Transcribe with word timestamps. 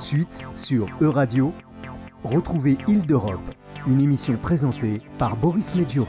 de 0.00 0.04
suite 0.04 0.44
sur 0.54 0.88
E-Radio, 1.02 1.52
retrouvez 2.24 2.78
Île 2.88 3.04
d'Europe, 3.04 3.50
une 3.86 4.00
émission 4.00 4.34
présentée 4.38 5.02
par 5.18 5.36
Boris 5.36 5.74
Medjouri. 5.74 6.08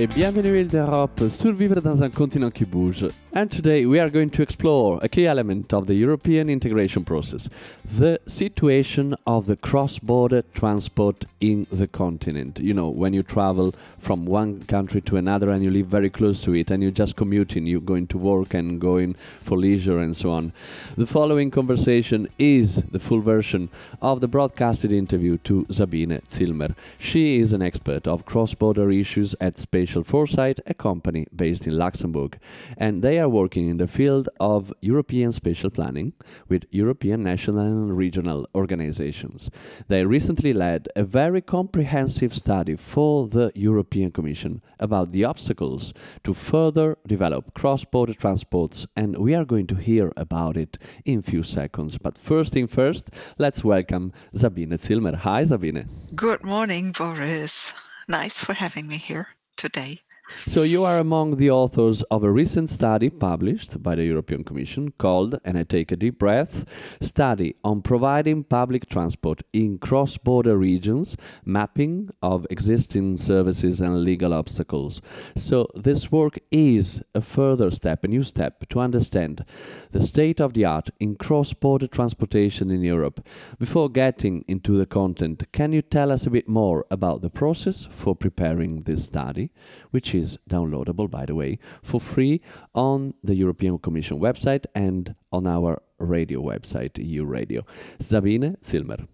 Et 0.00 0.06
bienvenue 0.06 0.62
d'Europe, 0.62 1.28
survivre 1.28 1.80
dans 1.80 2.04
un 2.04 2.08
continent 2.08 2.52
qui 2.52 2.64
bouge. 2.64 3.08
And 3.34 3.48
today 3.50 3.84
we 3.84 3.98
are 3.98 4.10
going 4.10 4.30
to 4.30 4.42
explore 4.42 5.00
a 5.02 5.08
key 5.08 5.26
element 5.26 5.72
of 5.72 5.86
the 5.86 5.94
European 5.94 6.48
integration 6.48 7.04
process 7.04 7.48
the 7.84 8.20
situation 8.26 9.16
of 9.26 9.46
the 9.46 9.56
cross 9.56 9.98
border 9.98 10.42
transport 10.54 11.24
in 11.40 11.66
the 11.70 11.86
continent. 11.86 12.58
You 12.58 12.74
know, 12.74 12.88
when 12.88 13.12
you 13.12 13.22
travel 13.22 13.74
from 13.98 14.26
one 14.26 14.64
country 14.64 15.00
to 15.02 15.16
another 15.16 15.50
and 15.50 15.62
you 15.62 15.70
live 15.70 15.86
very 15.86 16.10
close 16.10 16.40
to 16.42 16.54
it 16.54 16.70
and 16.70 16.82
you're 16.82 16.92
just 16.92 17.16
commuting, 17.16 17.66
you're 17.66 17.80
going 17.80 18.06
to 18.08 18.18
work 18.18 18.54
and 18.54 18.80
going 18.80 19.16
for 19.40 19.56
leisure 19.56 19.98
and 19.98 20.16
so 20.16 20.30
on. 20.30 20.52
The 20.96 21.06
following 21.06 21.50
conversation 21.50 22.28
is 22.38 22.76
the 22.76 22.98
full 22.98 23.20
version 23.20 23.70
of 24.02 24.20
the 24.20 24.28
broadcasted 24.28 24.92
interview 24.92 25.38
to 25.44 25.66
Sabine 25.70 26.20
Zillmer. 26.30 26.74
She 26.98 27.38
is 27.38 27.52
an 27.52 27.62
expert 27.62 28.06
of 28.06 28.26
cross 28.26 28.54
border 28.54 28.90
issues 28.90 29.34
at 29.40 29.58
Spatial 29.88 30.04
Foresight, 30.04 30.60
a 30.66 30.74
company 30.74 31.26
based 31.34 31.66
in 31.66 31.78
Luxembourg, 31.78 32.38
and 32.76 33.00
they 33.00 33.18
are 33.18 33.26
working 33.26 33.70
in 33.70 33.78
the 33.78 33.86
field 33.86 34.28
of 34.38 34.70
European 34.82 35.32
spatial 35.32 35.70
planning 35.70 36.12
with 36.46 36.66
European 36.70 37.22
national 37.22 37.60
and 37.60 37.96
regional 37.96 38.46
organizations. 38.54 39.48
They 39.88 40.04
recently 40.04 40.52
led 40.52 40.88
a 40.94 41.04
very 41.04 41.40
comprehensive 41.40 42.36
study 42.36 42.76
for 42.76 43.28
the 43.28 43.50
European 43.54 44.10
Commission 44.10 44.60
about 44.78 45.10
the 45.10 45.24
obstacles 45.24 45.94
to 46.22 46.34
further 46.34 46.98
develop 47.06 47.54
cross 47.54 47.86
border 47.86 48.12
transports, 48.12 48.86
and 48.94 49.16
we 49.16 49.34
are 49.34 49.46
going 49.46 49.68
to 49.68 49.76
hear 49.76 50.12
about 50.18 50.58
it 50.58 50.76
in 51.06 51.22
few 51.22 51.42
seconds. 51.42 51.96
But 51.96 52.18
first 52.18 52.52
thing 52.52 52.66
first, 52.66 53.08
let's 53.38 53.64
welcome 53.64 54.12
Sabine 54.34 54.76
Zillmer. 54.76 55.14
Hi, 55.14 55.44
Sabine. 55.44 55.88
Good 56.14 56.44
morning, 56.44 56.92
Boris. 56.92 57.72
Nice 58.06 58.34
for 58.44 58.52
having 58.52 58.86
me 58.86 58.98
here 58.98 59.37
today. 59.58 60.00
So, 60.46 60.62
you 60.62 60.84
are 60.84 60.98
among 60.98 61.36
the 61.36 61.50
authors 61.50 62.02
of 62.10 62.22
a 62.22 62.30
recent 62.30 62.68
study 62.68 63.08
published 63.08 63.82
by 63.82 63.94
the 63.94 64.04
European 64.04 64.44
Commission 64.44 64.92
called, 64.98 65.40
and 65.44 65.56
I 65.56 65.62
take 65.62 65.90
a 65.90 65.96
deep 65.96 66.18
breath, 66.18 66.64
Study 67.00 67.56
on 67.64 67.82
Providing 67.82 68.44
Public 68.44 68.88
Transport 68.88 69.42
in 69.52 69.78
Cross 69.78 70.18
Border 70.18 70.56
Regions 70.56 71.16
Mapping 71.44 72.10
of 72.22 72.46
Existing 72.50 73.16
Services 73.16 73.80
and 73.80 74.04
Legal 74.04 74.34
Obstacles. 74.34 75.00
So, 75.36 75.66
this 75.74 76.12
work 76.12 76.38
is 76.50 77.02
a 77.14 77.20
further 77.22 77.70
step, 77.70 78.04
a 78.04 78.08
new 78.08 78.22
step 78.22 78.68
to 78.68 78.80
understand 78.80 79.44
the 79.92 80.04
state 80.04 80.40
of 80.40 80.54
the 80.54 80.64
art 80.64 80.90
in 81.00 81.16
cross 81.16 81.52
border 81.54 81.86
transportation 81.86 82.70
in 82.70 82.82
Europe. 82.82 83.26
Before 83.58 83.88
getting 83.88 84.44
into 84.46 84.76
the 84.76 84.86
content, 84.86 85.44
can 85.52 85.72
you 85.72 85.82
tell 85.82 86.12
us 86.12 86.26
a 86.26 86.30
bit 86.30 86.48
more 86.48 86.84
about 86.90 87.22
the 87.22 87.30
process 87.30 87.88
for 87.90 88.14
preparing 88.14 88.82
this 88.82 89.04
study, 89.04 89.50
which 89.90 90.14
is 90.18 90.38
downloadable, 90.50 91.10
by 91.10 91.26
the 91.26 91.34
way, 91.34 91.58
for 91.82 92.00
free 92.00 92.40
on 92.74 93.14
the 93.22 93.34
European 93.34 93.78
Commission 93.78 94.18
website 94.20 94.66
and 94.74 95.14
on 95.32 95.46
our 95.46 95.82
radio 95.98 96.40
website, 96.40 96.98
EU 96.98 97.24
Radio. 97.24 97.64
Sabine 98.00 98.56
Zillmer. 98.62 99.06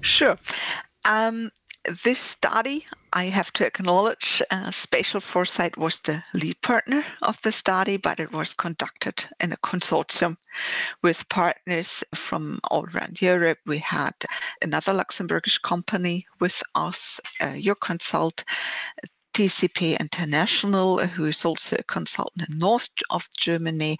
Sure. 0.00 0.38
Um, 1.04 1.50
this 2.04 2.20
study, 2.20 2.86
I 3.12 3.24
have 3.24 3.52
to 3.54 3.66
acknowledge, 3.66 4.42
uh, 4.50 4.70
Spatial 4.70 5.20
Foresight 5.20 5.78
was 5.78 6.00
the 6.00 6.22
lead 6.34 6.60
partner 6.60 7.04
of 7.22 7.40
the 7.42 7.52
study, 7.52 7.96
but 7.96 8.20
it 8.20 8.32
was 8.32 8.52
conducted 8.52 9.24
in 9.40 9.52
a 9.52 9.56
consortium 9.56 10.36
with 11.02 11.28
partners 11.28 12.04
from 12.14 12.60
all 12.70 12.86
around 12.94 13.22
Europe. 13.22 13.58
We 13.66 13.78
had 13.78 14.14
another 14.60 14.92
Luxembourgish 14.92 15.62
company 15.62 16.26
with 16.38 16.62
us, 16.74 17.20
uh, 17.40 17.54
EureConsult, 17.54 18.44
TCP 19.34 19.98
International, 19.98 20.98
who 20.98 21.24
is 21.26 21.44
also 21.44 21.76
a 21.78 21.82
consultant 21.84 22.48
in 22.48 22.58
north 22.58 22.88
of 23.10 23.28
Germany, 23.36 23.96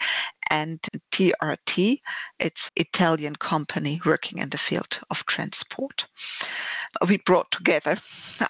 and 0.50 0.80
TRT, 1.12 2.00
it's 2.38 2.70
Italian 2.74 3.36
company 3.36 4.00
working 4.04 4.38
in 4.38 4.50
the 4.50 4.58
field 4.58 5.00
of 5.08 5.24
transport. 5.26 6.06
We 7.08 7.18
brought 7.18 7.52
together 7.52 7.98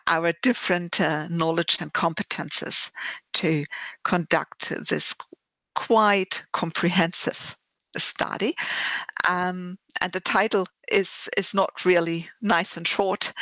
our 0.07 0.33
different 0.43 1.01
uh, 1.01 1.29
knowledge 1.29 1.77
and 1.81 1.93
competences 1.93 2.91
to 3.35 3.67
conduct 4.03 4.73
this 4.89 5.15
quite 5.75 6.43
comprehensive 6.53 7.57
study. 7.99 8.55
Um, 9.29 9.79
and 10.01 10.13
the 10.13 10.21
title 10.21 10.67
is 10.91 11.29
is 11.37 11.55
not 11.55 11.85
really 11.85 12.29
nice 12.41 12.77
and 12.77 12.87
short, 12.87 13.33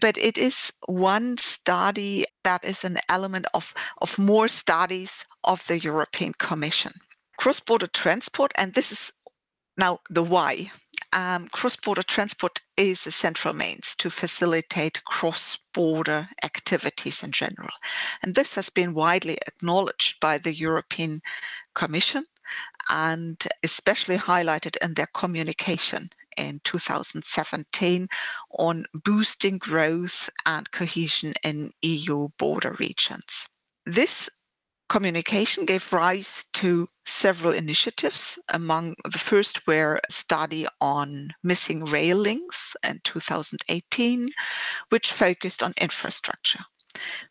but 0.00 0.16
it 0.18 0.38
is 0.38 0.72
one 0.86 1.38
study 1.38 2.24
that 2.44 2.64
is 2.64 2.84
an 2.84 2.98
element 3.08 3.46
of 3.54 3.74
of 4.00 4.18
more 4.18 4.48
studies 4.48 5.24
of 5.44 5.66
the 5.66 5.78
European 5.78 6.34
Commission. 6.38 6.92
Cross-border 7.38 7.88
transport, 7.88 8.52
and 8.54 8.74
this 8.74 8.92
is 8.92 9.12
now 9.76 10.00
the 10.10 10.22
why. 10.22 10.70
Um, 11.14 11.48
cross-border 11.48 12.02
transport 12.04 12.60
is 12.76 13.06
a 13.06 13.10
central 13.10 13.54
means 13.54 13.94
to 13.96 14.08
facilitate 14.08 15.04
cross-border 15.04 16.28
activities 16.42 17.22
in 17.22 17.32
general, 17.32 17.74
and 18.22 18.34
this 18.34 18.54
has 18.54 18.70
been 18.70 18.94
widely 18.94 19.38
acknowledged 19.46 20.20
by 20.20 20.38
the 20.38 20.54
European 20.54 21.20
Commission 21.74 22.24
and 22.88 23.46
especially 23.62 24.16
highlighted 24.16 24.76
in 24.82 24.94
their 24.94 25.08
communication 25.14 26.10
in 26.36 26.60
2017 26.64 28.08
on 28.58 28.86
boosting 28.94 29.58
growth 29.58 30.30
and 30.46 30.70
cohesion 30.70 31.34
in 31.42 31.72
EU 31.82 32.28
border 32.38 32.76
regions. 32.78 33.48
This 33.84 34.28
communication 34.88 35.64
gave 35.64 35.92
rise 35.92 36.44
to 36.52 36.86
several 37.06 37.52
initiatives. 37.52 38.38
Among 38.50 38.94
the 39.10 39.18
first 39.18 39.66
were 39.66 40.00
a 40.06 40.12
study 40.12 40.66
on 40.80 41.32
missing 41.42 41.84
rail 41.84 42.18
links 42.18 42.76
in 42.84 43.00
2018, 43.02 44.30
which 44.90 45.10
focused 45.10 45.62
on 45.62 45.72
infrastructure. 45.78 46.64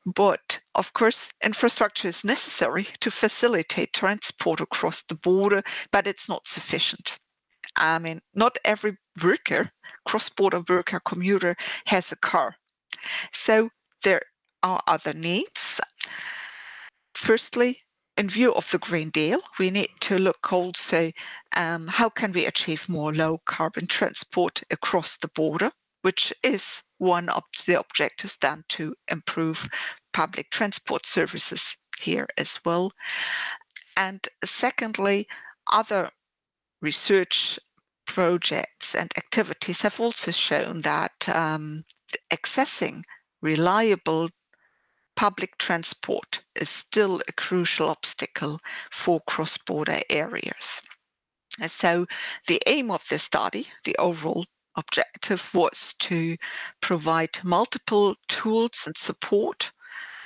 But 0.05 0.59
of 0.75 0.93
course, 0.93 1.31
infrastructure 1.43 2.07
is 2.07 2.23
necessary 2.23 2.87
to 2.99 3.11
facilitate 3.11 3.93
transport 3.93 4.61
across 4.61 5.03
the 5.03 5.15
border, 5.15 5.63
but 5.91 6.07
it's 6.07 6.29
not 6.29 6.47
sufficient. 6.47 7.17
I 7.75 7.99
mean, 7.99 8.21
not 8.33 8.57
every 8.65 8.97
worker, 9.21 9.71
cross 10.05 10.29
border 10.29 10.63
worker, 10.67 10.99
commuter 10.99 11.55
has 11.85 12.11
a 12.11 12.15
car. 12.15 12.55
So 13.31 13.69
there 14.03 14.21
are 14.63 14.81
other 14.87 15.13
needs. 15.13 15.79
Firstly, 17.13 17.81
in 18.17 18.29
view 18.29 18.53
of 18.53 18.69
the 18.71 18.77
Green 18.77 19.09
Deal, 19.09 19.39
we 19.57 19.71
need 19.71 19.89
to 20.01 20.17
look 20.17 20.51
also 20.51 21.11
um, 21.55 21.87
how 21.87 22.09
can 22.09 22.31
we 22.31 22.45
achieve 22.45 22.89
more 22.89 23.13
low 23.13 23.41
carbon 23.45 23.87
transport 23.87 24.63
across 24.69 25.17
the 25.17 25.29
border, 25.29 25.71
which 26.01 26.33
is 26.43 26.83
one 27.01 27.29
of 27.29 27.43
the 27.65 27.79
objectives 27.79 28.37
then 28.37 28.63
to 28.69 28.93
improve 29.07 29.67
public 30.13 30.51
transport 30.51 31.03
services 31.03 31.75
here 31.99 32.27
as 32.37 32.59
well. 32.63 32.91
And 33.97 34.27
secondly, 34.45 35.27
other 35.71 36.11
research 36.79 37.59
projects 38.05 38.93
and 38.93 39.11
activities 39.17 39.81
have 39.81 39.99
also 39.99 40.29
shown 40.29 40.81
that 40.81 41.27
um, 41.27 41.85
accessing 42.31 43.01
reliable 43.41 44.29
public 45.15 45.57
transport 45.57 46.41
is 46.55 46.69
still 46.69 47.19
a 47.27 47.33
crucial 47.33 47.89
obstacle 47.89 48.59
for 48.91 49.21
cross 49.21 49.57
border 49.57 50.01
areas. 50.07 50.81
And 51.59 51.71
so, 51.71 52.05
the 52.47 52.61
aim 52.67 52.91
of 52.91 53.07
this 53.09 53.23
study, 53.23 53.67
the 53.85 53.95
overall 53.97 54.45
objective 54.75 55.53
was 55.53 55.93
to 55.99 56.37
provide 56.81 57.39
multiple 57.43 58.15
tools 58.27 58.83
and 58.85 58.97
support 58.97 59.71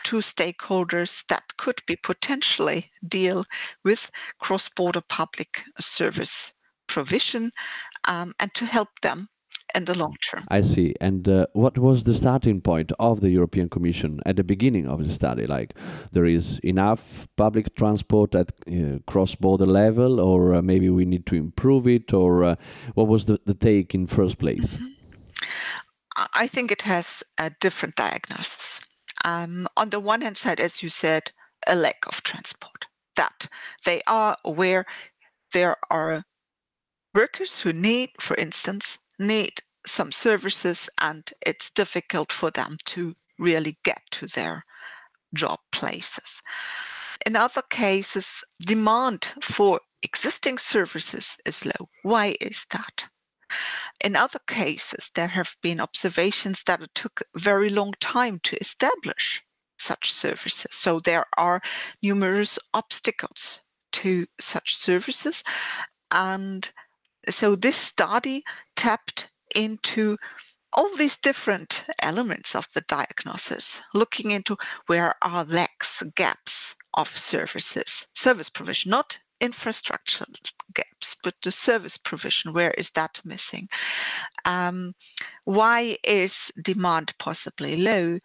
to 0.03 0.17
stakeholders 0.17 1.25
that 1.27 1.57
could 1.57 1.81
be 1.87 1.95
potentially 1.95 2.91
deal 3.07 3.45
with 3.83 4.11
cross-border 4.39 5.01
public 5.01 5.63
service 5.79 6.53
provision 6.87 7.51
um, 8.05 8.33
and 8.39 8.53
to 8.53 8.65
help 8.65 8.89
them 9.01 9.29
in 9.75 9.85
the 9.85 9.97
long 9.97 10.15
term. 10.29 10.43
I 10.49 10.61
see. 10.61 10.95
And 11.01 11.27
uh, 11.27 11.45
what 11.53 11.77
was 11.77 12.03
the 12.03 12.13
starting 12.13 12.61
point 12.61 12.91
of 12.99 13.21
the 13.21 13.29
European 13.29 13.69
Commission 13.69 14.19
at 14.25 14.35
the 14.35 14.43
beginning 14.43 14.87
of 14.87 15.05
the 15.05 15.13
study? 15.13 15.45
Like, 15.47 15.73
there 16.11 16.25
is 16.25 16.59
enough 16.59 17.27
public 17.35 17.75
transport 17.75 18.35
at 18.35 18.51
uh, 18.67 18.99
cross-border 19.07 19.65
level, 19.65 20.19
or 20.19 20.55
uh, 20.55 20.61
maybe 20.61 20.89
we 20.89 21.05
need 21.05 21.25
to 21.25 21.35
improve 21.35 21.87
it, 21.87 22.13
or 22.13 22.43
uh, 22.43 22.55
what 22.93 23.07
was 23.07 23.25
the, 23.25 23.39
the 23.45 23.53
take 23.53 23.93
in 23.93 24.07
first 24.07 24.37
place? 24.37 24.75
Mm-hmm. 24.75 26.23
I 26.33 26.47
think 26.47 26.71
it 26.71 26.83
has 26.83 27.23
a 27.37 27.51
different 27.59 27.95
diagnosis. 27.95 28.81
Um, 29.25 29.67
on 29.75 29.89
the 29.89 29.99
one 29.99 30.21
hand 30.21 30.37
side, 30.37 30.59
as 30.59 30.81
you 30.81 30.89
said, 30.89 31.31
a 31.67 31.75
lack 31.75 32.05
of 32.07 32.23
transport. 32.23 32.85
that 33.15 33.47
they 33.83 34.01
are 34.07 34.37
aware 34.43 34.85
there 35.53 35.77
are 35.89 36.23
workers 37.13 37.61
who 37.61 37.73
need, 37.73 38.09
for 38.19 38.35
instance, 38.35 38.97
need 39.17 39.61
some 39.85 40.11
services 40.11 40.89
and 40.99 41.31
it's 41.45 41.69
difficult 41.69 42.31
for 42.31 42.51
them 42.51 42.77
to 42.85 43.15
really 43.37 43.77
get 43.83 44.01
to 44.11 44.27
their 44.27 44.65
job 45.33 45.59
places. 45.71 46.41
In 47.25 47.35
other 47.35 47.61
cases, 47.69 48.43
demand 48.59 49.33
for 49.41 49.81
existing 50.03 50.57
services 50.57 51.37
is 51.45 51.65
low. 51.65 51.89
Why 52.03 52.35
is 52.39 52.65
that? 52.71 53.05
In 54.03 54.15
other 54.15 54.39
cases, 54.47 55.11
there 55.15 55.29
have 55.29 55.55
been 55.61 55.79
observations 55.79 56.63
that 56.63 56.81
it 56.81 56.91
took 56.93 57.21
a 57.21 57.39
very 57.39 57.69
long 57.69 57.93
time 57.99 58.39
to 58.43 58.57
establish 58.57 59.43
such 59.77 60.11
services. 60.11 60.73
So 60.73 60.99
there 60.99 61.25
are 61.37 61.61
numerous 62.01 62.57
obstacles 62.73 63.59
to 63.93 64.27
such 64.39 64.75
services. 64.75 65.43
And 66.11 66.69
so 67.29 67.55
this 67.55 67.77
study 67.77 68.43
tapped 68.75 69.27
into 69.55 70.17
all 70.73 70.95
these 70.97 71.17
different 71.17 71.83
elements 72.01 72.53
of 72.53 72.67
the 72.75 72.81
diagnosis, 72.81 73.81
looking 73.93 74.31
into 74.31 74.57
where 74.87 75.13
are 75.23 75.45
lacks, 75.45 76.03
gaps 76.15 76.75
of 76.93 77.09
services, 77.09 78.05
service 78.13 78.49
provision, 78.49 78.91
not 78.91 79.19
infrastructure 79.39 80.25
gaps, 80.73 81.15
but 81.23 81.35
the 81.43 81.51
service 81.51 81.97
provision, 81.97 82.53
where 82.53 82.71
is 82.71 82.91
that 82.91 83.19
missing? 83.23 83.67
Um, 84.43 84.93
why 85.43 85.97
is 86.03 86.51
demand 86.61 87.13
possibly 87.19 87.77
low? 87.77 88.19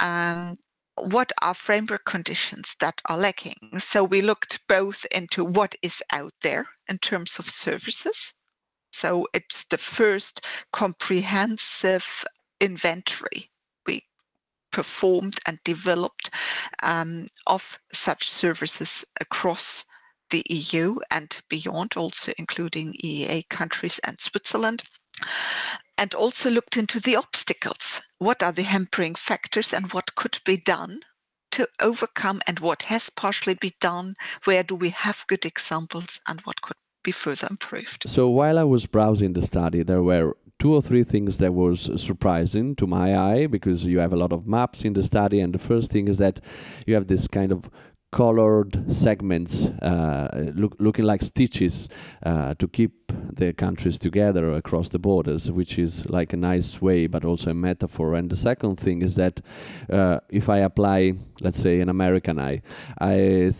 Um, 0.00 0.58
what 0.96 1.32
are 1.42 1.54
framework 1.54 2.04
conditions 2.04 2.76
that 2.80 3.00
are 3.08 3.18
lacking? 3.18 3.78
So 3.78 4.04
we 4.04 4.20
looked 4.20 4.60
both 4.68 5.04
into 5.10 5.44
what 5.44 5.74
is 5.82 6.02
out 6.12 6.34
there 6.42 6.66
in 6.88 6.98
terms 6.98 7.38
of 7.38 7.50
services. 7.50 8.32
So 8.94 9.26
it's 9.34 9.64
the 9.64 9.78
first 9.78 10.40
comprehensive 10.72 12.24
inventory 12.60 13.50
we 13.86 14.04
performed 14.70 15.40
and 15.46 15.58
developed 15.64 16.30
um, 16.80 17.26
of 17.46 17.80
such 17.92 18.30
services 18.30 19.04
across 19.20 19.84
the 20.30 20.44
EU 20.48 21.00
and 21.10 21.40
beyond, 21.48 21.94
also 21.96 22.32
including 22.38 22.94
EEA 23.04 23.48
countries 23.48 23.98
and 24.04 24.20
Switzerland 24.20 24.84
and 25.98 26.14
also 26.14 26.48
looked 26.48 26.76
into 26.76 27.00
the 27.00 27.16
obstacles. 27.16 28.00
What 28.18 28.44
are 28.44 28.52
the 28.52 28.62
hampering 28.62 29.16
factors 29.16 29.72
and 29.72 29.92
what 29.92 30.14
could 30.14 30.38
be 30.44 30.56
done 30.56 31.00
to 31.50 31.68
overcome 31.80 32.42
and 32.46 32.60
what 32.60 32.84
has 32.84 33.10
partially 33.10 33.54
been 33.54 33.78
done? 33.80 34.14
Where 34.44 34.62
do 34.62 34.76
we 34.76 34.90
have 34.90 35.26
good 35.26 35.44
examples 35.44 36.20
and 36.28 36.40
what 36.42 36.62
could 36.62 36.76
be 37.04 37.12
further 37.12 37.46
improved? 37.48 38.04
So 38.08 38.28
while 38.28 38.58
I 38.58 38.64
was 38.64 38.86
browsing 38.86 39.34
the 39.34 39.42
study, 39.42 39.84
there 39.84 40.02
were 40.02 40.36
two 40.58 40.74
or 40.74 40.82
three 40.82 41.04
things 41.04 41.38
that 41.38 41.52
was 41.52 41.90
surprising 41.96 42.74
to 42.76 42.86
my 42.86 43.16
eye 43.16 43.46
because 43.46 43.84
you 43.84 43.98
have 43.98 44.12
a 44.12 44.16
lot 44.16 44.32
of 44.32 44.46
maps 44.46 44.82
in 44.82 44.94
the 44.94 45.02
study 45.02 45.40
and 45.40 45.54
the 45.54 45.58
first 45.58 45.90
thing 45.90 46.08
is 46.08 46.18
that 46.18 46.40
you 46.86 46.94
have 46.94 47.06
this 47.06 47.28
kind 47.28 47.52
of 47.52 47.70
colored 48.12 48.84
segments 48.92 49.66
uh, 49.82 50.52
look, 50.54 50.76
looking 50.78 51.04
like 51.04 51.20
stitches 51.20 51.88
uh, 52.24 52.54
to 52.60 52.68
keep 52.68 53.03
the 53.32 53.52
countries 53.52 53.98
together 53.98 54.52
across 54.54 54.88
the 54.88 54.98
borders, 54.98 55.50
which 55.50 55.78
is 55.78 56.06
like 56.08 56.32
a 56.32 56.36
nice 56.36 56.80
way, 56.80 57.06
but 57.06 57.24
also 57.24 57.50
a 57.50 57.54
metaphor. 57.54 58.14
And 58.14 58.30
the 58.30 58.36
second 58.36 58.76
thing 58.76 59.02
is 59.02 59.14
that 59.16 59.40
uh, 59.90 60.20
if 60.28 60.48
I 60.48 60.58
apply, 60.58 61.14
let's 61.40 61.60
say, 61.60 61.80
an 61.80 61.88
American 61.88 62.38
eye, 62.38 62.62
I 62.98 63.52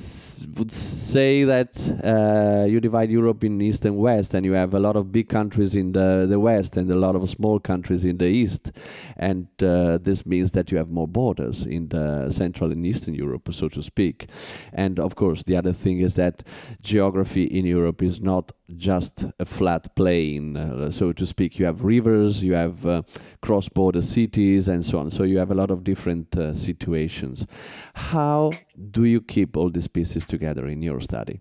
would 0.56 0.72
say 0.72 1.44
that 1.44 1.72
uh, 2.04 2.66
you 2.66 2.80
divide 2.80 3.10
Europe 3.10 3.44
in 3.44 3.60
east 3.60 3.84
and 3.84 3.96
west, 3.98 4.34
and 4.34 4.44
you 4.44 4.52
have 4.52 4.74
a 4.74 4.80
lot 4.80 4.96
of 4.96 5.12
big 5.12 5.28
countries 5.28 5.74
in 5.74 5.92
the, 5.92 6.26
the 6.28 6.40
west 6.40 6.76
and 6.76 6.90
a 6.90 6.94
lot 6.94 7.16
of 7.16 7.28
small 7.28 7.58
countries 7.58 8.04
in 8.04 8.18
the 8.18 8.26
east. 8.26 8.72
And 9.16 9.48
uh, 9.62 9.98
this 9.98 10.26
means 10.26 10.52
that 10.52 10.70
you 10.70 10.78
have 10.78 10.90
more 10.90 11.08
borders 11.08 11.62
in 11.62 11.88
the 11.88 12.30
central 12.30 12.72
and 12.72 12.86
eastern 12.86 13.14
Europe, 13.14 13.48
so 13.52 13.68
to 13.68 13.82
speak. 13.82 14.28
And 14.72 14.98
of 14.98 15.14
course, 15.14 15.42
the 15.44 15.56
other 15.56 15.72
thing 15.72 16.00
is 16.00 16.14
that 16.14 16.42
geography 16.82 17.44
in 17.44 17.66
Europe 17.66 18.02
is 18.02 18.20
not 18.20 18.52
just 18.76 19.24
a 19.38 19.44
flat 19.44 19.94
plain, 19.94 20.56
uh, 20.56 20.90
so 20.90 21.12
to 21.12 21.26
speak. 21.26 21.58
You 21.58 21.66
have 21.66 21.84
rivers, 21.84 22.42
you 22.42 22.54
have 22.54 22.86
uh, 22.86 23.02
cross 23.42 23.68
border 23.68 24.02
cities, 24.02 24.68
and 24.68 24.84
so 24.84 24.98
on. 24.98 25.10
So 25.10 25.22
you 25.22 25.38
have 25.38 25.50
a 25.50 25.54
lot 25.54 25.70
of 25.70 25.84
different 25.84 26.36
uh, 26.36 26.54
situations. 26.54 27.46
How 27.94 28.52
do 28.90 29.04
you 29.04 29.20
keep 29.20 29.56
all 29.56 29.70
these 29.70 29.88
pieces 29.88 30.24
together 30.24 30.66
in 30.66 30.82
your 30.82 31.00
study? 31.00 31.40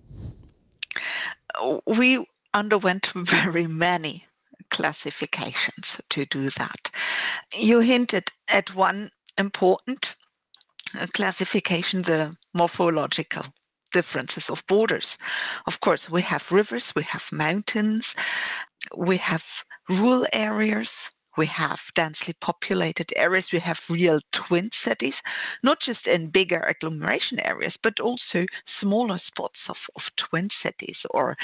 We 1.85 2.25
underwent 2.53 3.07
very 3.07 3.67
many 3.67 4.25
classifications 4.69 6.01
to 6.09 6.25
do 6.25 6.49
that. 6.49 6.91
You 7.57 7.79
hinted 7.79 8.31
at 8.47 8.75
one 8.75 9.11
important 9.37 10.15
classification, 11.13 12.03
the 12.03 12.35
morphological 12.53 13.45
differences 13.94 14.50
of 14.50 14.66
borders. 14.68 15.18
Of 15.66 15.80
course, 15.80 16.10
we 16.10 16.22
have 16.24 16.51
rivers, 16.51 16.94
we 16.95 17.04
have 17.04 17.31
mountains, 17.31 18.16
we 18.98 19.18
have 19.18 19.45
rural 19.90 20.25
areas, 20.34 21.10
we 21.38 21.48
have 21.48 21.81
densely 21.95 22.36
populated 22.42 23.12
areas, 23.16 23.51
we 23.51 23.60
have 23.60 23.90
real 23.90 24.19
twin 24.31 24.69
cities, 24.72 25.22
not 25.63 25.80
just 25.80 26.07
in 26.07 26.30
bigger 26.30 26.60
agglomeration 26.60 27.40
areas, 27.40 27.78
but 27.78 28.00
also 28.00 28.45
smaller 28.66 29.18
spots 29.18 29.69
of, 29.69 29.88
of 29.95 30.16
twin 30.16 30.50
cities 30.50 31.06
or 31.12 31.36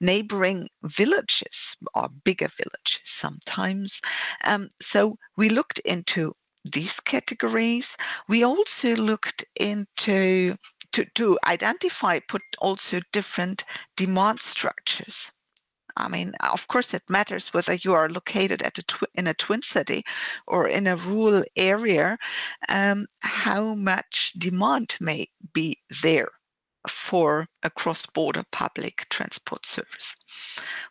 neighboring 0.00 0.68
villages 0.82 1.76
or 1.94 2.08
bigger 2.24 2.48
villages 2.48 3.02
sometimes. 3.04 4.00
Um, 4.44 4.70
so 4.80 5.18
we 5.36 5.48
looked 5.48 5.78
into 5.80 6.34
these 6.64 6.98
categories. 7.00 7.96
We 8.28 8.42
also 8.42 8.96
looked 8.96 9.44
into 9.56 10.56
to, 10.94 11.04
to 11.16 11.38
identify, 11.46 12.20
put 12.20 12.42
also 12.58 13.00
different 13.12 13.64
demand 13.96 14.40
structures. 14.40 15.32
I 15.96 16.08
mean, 16.08 16.34
of 16.40 16.66
course, 16.66 16.94
it 16.94 17.02
matters 17.08 17.48
whether 17.48 17.74
you 17.74 17.92
are 17.92 18.08
located 18.08 18.62
at 18.62 18.78
a 18.78 18.82
tw- 18.82 19.14
in 19.14 19.26
a 19.26 19.34
twin 19.34 19.62
city 19.62 20.02
or 20.46 20.66
in 20.66 20.86
a 20.86 20.96
rural 20.96 21.44
area, 21.56 22.18
um, 22.68 23.06
how 23.20 23.74
much 23.74 24.32
demand 24.38 24.96
may 25.00 25.28
be 25.52 25.78
there 26.02 26.30
for 26.88 27.46
a 27.62 27.70
cross-border 27.70 28.44
public 28.50 29.06
transport 29.08 29.66
service. 29.66 30.14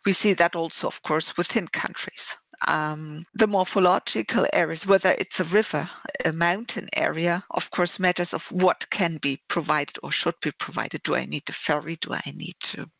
We 0.06 0.12
see 0.12 0.32
that 0.34 0.56
also, 0.56 0.86
of 0.86 1.02
course, 1.02 1.36
within 1.36 1.68
countries 1.68 2.36
um, 2.66 3.26
the 3.34 3.46
morphological 3.46 4.46
areas, 4.52 4.86
whether 4.86 5.14
it's 5.18 5.40
a 5.40 5.44
river, 5.44 5.90
a 6.24 6.32
mountain 6.32 6.88
area, 6.94 7.44
of 7.50 7.70
course, 7.70 7.98
matters 7.98 8.32
of 8.34 8.50
what 8.52 8.90
can 8.90 9.18
be 9.18 9.42
provided 9.48 9.96
or 10.02 10.12
should 10.12 10.40
be 10.40 10.50
provided. 10.52 11.02
Do 11.02 11.14
I 11.14 11.26
need 11.26 11.48
a 11.48 11.52
ferry? 11.52 11.96
Do 12.00 12.12
I 12.12 12.32
need 12.34 12.56
to 12.62 12.90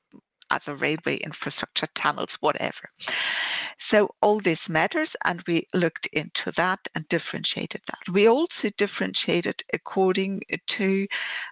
other 0.50 0.75
railway 0.75 1.16
infrastructure, 1.16 1.88
tunnels, 1.94 2.37
whatever. 2.40 2.90
So 3.78 4.14
all 4.23 4.40
this 4.40 4.68
matters, 4.68 5.16
and 5.25 5.42
we 5.47 5.66
looked 5.75 6.06
into 6.06 6.52
that 6.52 6.88
and 6.94 7.09
differentiated 7.09 7.83
that. 7.88 8.12
We 8.12 8.28
also 8.28 8.71
differentiated 8.71 9.62
according 9.73 10.42
to 10.66 11.06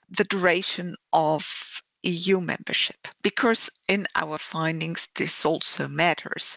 the 0.08 0.24
duration 0.24 0.96
of 1.12 1.82
EU 2.02 2.40
membership 2.40 3.08
because 3.22 3.70
in 3.88 4.06
our 4.14 4.38
findings 4.38 5.08
this 5.16 5.44
also 5.44 5.88
matters. 5.88 6.56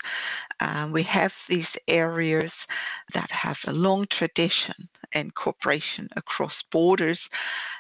Um, 0.60 0.92
we 0.92 1.04
have 1.04 1.44
these 1.48 1.78
areas 1.88 2.68
that 3.14 3.32
have 3.32 3.62
a 3.68 3.74
long 3.74 4.06
tradition 4.08 4.90
in 5.14 5.32
cooperation 5.32 6.10
across 6.16 6.62
borders, 6.62 7.30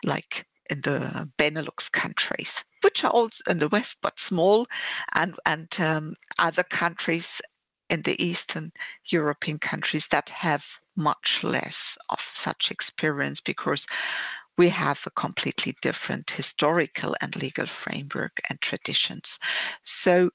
like 0.03 0.45
in 0.69 0.81
the 0.81 1.29
Benelux 1.37 1.91
countries, 1.91 2.63
which 2.81 3.03
are 3.03 3.11
also 3.11 3.43
in 3.47 3.59
the 3.59 3.69
West 3.69 3.97
but 4.01 4.19
small, 4.19 4.67
and 5.13 5.35
and 5.45 5.75
um, 5.79 6.15
other 6.39 6.63
countries 6.63 7.41
in 7.89 8.01
the 8.01 8.21
Eastern 8.23 8.71
European 9.05 9.59
countries 9.59 10.07
that 10.09 10.29
have 10.29 10.79
much 10.95 11.43
less 11.43 11.97
of 12.09 12.21
such 12.21 12.71
experience 12.71 13.41
because 13.41 13.85
we 14.57 14.69
have 14.69 15.03
a 15.05 15.11
completely 15.11 15.75
different 15.81 16.31
historical 16.31 17.15
and 17.21 17.35
legal 17.35 17.65
framework 17.65 18.39
and 18.49 18.61
traditions. 18.61 19.37
So 19.83 20.29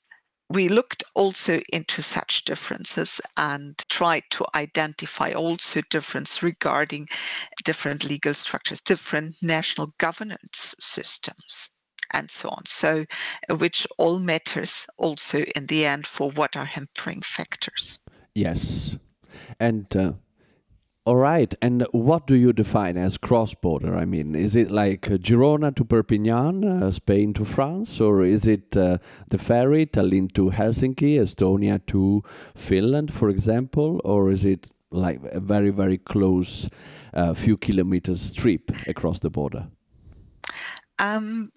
we 0.51 0.69
looked 0.69 1.05
also 1.15 1.61
into 1.73 2.03
such 2.03 2.45
differences 2.45 3.21
and 3.37 3.79
tried 3.89 4.25
to 4.31 4.45
identify 4.55 5.33
also 5.33 5.81
difference 5.91 6.43
regarding 6.43 7.09
different 7.65 8.05
legal 8.05 8.35
structures, 8.35 8.81
different 8.81 9.37
national 9.41 9.95
governance 9.99 10.75
systems 10.79 11.71
and 12.13 12.31
so 12.33 12.49
on. 12.49 12.67
So 12.67 13.05
which 13.49 13.87
all 13.97 14.19
matters 14.19 14.87
also 14.99 15.43
in 15.55 15.67
the 15.67 15.87
end 15.87 16.09
for 16.09 16.33
what 16.33 16.57
are 16.57 16.65
hampering 16.65 17.23
factors. 17.23 18.01
Yes. 18.35 18.97
And 19.61 19.87
uh, 19.97 20.13
All 21.07 21.17
right. 21.17 21.55
And 21.63 21.87
what 21.93 22.27
do 22.27 22.35
you 22.35 22.53
define 22.53 22.99
as 22.99 23.17
cross 23.17 23.55
border? 23.55 23.97
I 23.97 24.05
mean, 24.05 24.35
is 24.35 24.55
it 24.55 24.71
like 24.71 25.11
uh, 25.11 25.15
Girona 25.15 25.75
to 25.77 25.85
Perpignan, 25.85 26.63
uh, 26.65 26.91
Spain 26.91 27.33
to 27.35 27.45
France, 27.45 28.01
or 28.01 28.23
is 28.23 28.47
it 28.47 28.77
uh, 28.77 28.99
the 29.31 29.39
ferry 29.39 29.87
Tallinn 29.87 30.33
to 30.35 30.51
Helsinki, 30.51 31.17
Estonia 31.17 31.81
to 31.87 32.23
Finland, 32.55 33.15
for 33.15 33.31
example, 33.31 34.01
or 34.05 34.31
is 34.31 34.45
it 34.45 34.71
like 34.91 35.21
a 35.33 35.41
very, 35.41 35.71
very 35.71 35.97
close, 35.97 36.69
uh, 37.15 37.33
few 37.33 37.57
kilometers 37.57 38.35
trip 38.35 38.71
across 38.87 39.21
the 39.21 39.31
border? 39.31 39.69
Um, 40.99 41.51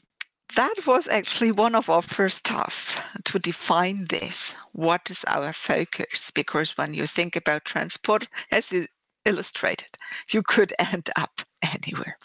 that 0.56 0.76
was 0.88 1.08
actually 1.08 1.52
one 1.52 1.76
of 1.76 1.90
our 1.90 2.02
first 2.02 2.46
tasks 2.46 2.98
to 3.26 3.40
define 3.40 4.06
this. 4.06 4.54
What 4.72 5.12
is 5.12 5.26
our 5.28 5.52
focus? 5.52 6.32
Because 6.32 6.78
when 6.78 6.94
you 6.94 7.08
think 7.08 7.36
about 7.36 7.66
transport, 7.66 8.30
as 8.50 8.72
you 8.72 8.86
illustrated, 9.25 9.98
you 10.32 10.42
could 10.42 10.74
end 10.80 11.10
up 11.15 11.42
anywhere. 11.62 12.18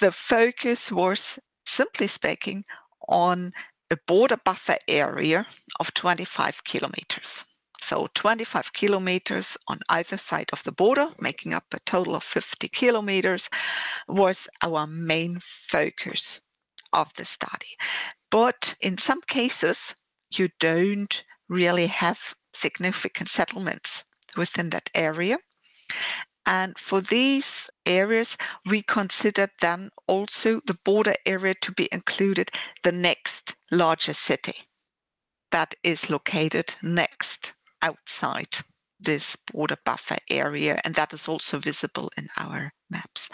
The 0.00 0.12
focus 0.12 0.90
was, 0.90 1.38
simply 1.64 2.06
speaking, 2.06 2.64
on 3.08 3.52
a 3.90 3.96
border 4.06 4.36
buffer 4.44 4.76
area 4.88 5.46
of 5.78 5.94
25 5.94 6.64
kilometers. 6.64 7.44
So 7.80 8.08
25 8.14 8.72
kilometers 8.72 9.56
on 9.68 9.80
either 9.88 10.16
side 10.18 10.50
of 10.52 10.64
the 10.64 10.72
border, 10.72 11.10
making 11.20 11.54
up 11.54 11.66
a 11.72 11.78
total 11.80 12.16
of 12.16 12.24
50 12.24 12.68
kilometers, 12.68 13.48
was 14.08 14.48
our 14.62 14.86
main 14.86 15.38
focus 15.40 16.40
of 16.92 17.12
the 17.14 17.24
study. 17.24 17.76
But 18.30 18.74
in 18.80 18.98
some 18.98 19.20
cases, 19.22 19.94
you 20.32 20.48
don't 20.58 21.22
really 21.48 21.86
have 21.86 22.34
significant 22.52 23.28
settlements 23.28 24.04
within 24.36 24.70
that 24.70 24.90
area. 24.94 25.38
And 26.44 26.78
for 26.78 27.00
these 27.00 27.68
areas, 27.84 28.36
we 28.64 28.82
considered 28.82 29.50
then 29.60 29.90
also 30.06 30.60
the 30.64 30.78
border 30.84 31.14
area 31.26 31.54
to 31.62 31.72
be 31.72 31.88
included 31.90 32.50
the 32.84 32.92
next 32.92 33.56
largest 33.72 34.22
city 34.22 34.68
that 35.50 35.74
is 35.82 36.10
located 36.10 36.74
next 36.82 37.52
outside 37.82 38.58
this 39.00 39.36
border 39.52 39.76
buffer 39.84 40.16
area, 40.30 40.80
and 40.84 40.94
that 40.94 41.12
is 41.12 41.28
also 41.28 41.58
visible 41.58 42.10
in 42.16 42.28
our 42.36 42.72
maps. 42.90 43.28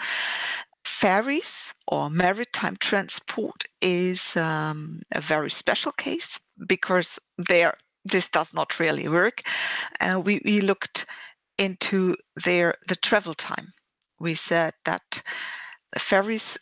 Ferries 0.83 1.73
or 1.87 2.09
maritime 2.09 2.77
transport 2.79 3.65
is 3.81 4.35
um, 4.35 5.01
a 5.11 5.21
very 5.21 5.49
special 5.49 5.91
case 5.91 6.39
because 6.67 7.19
there 7.37 7.77
this 8.05 8.29
does 8.29 8.53
not 8.53 8.79
really 8.79 9.07
work. 9.07 9.43
Uh, 10.01 10.19
we, 10.19 10.41
we 10.43 10.59
looked 10.59 11.05
into 11.57 12.15
their 12.43 12.75
the 12.87 12.95
travel 12.95 13.33
time. 13.33 13.73
We 14.19 14.35
said 14.35 14.73
that 14.85 15.21
the 15.91 15.99
ferries 15.99 16.57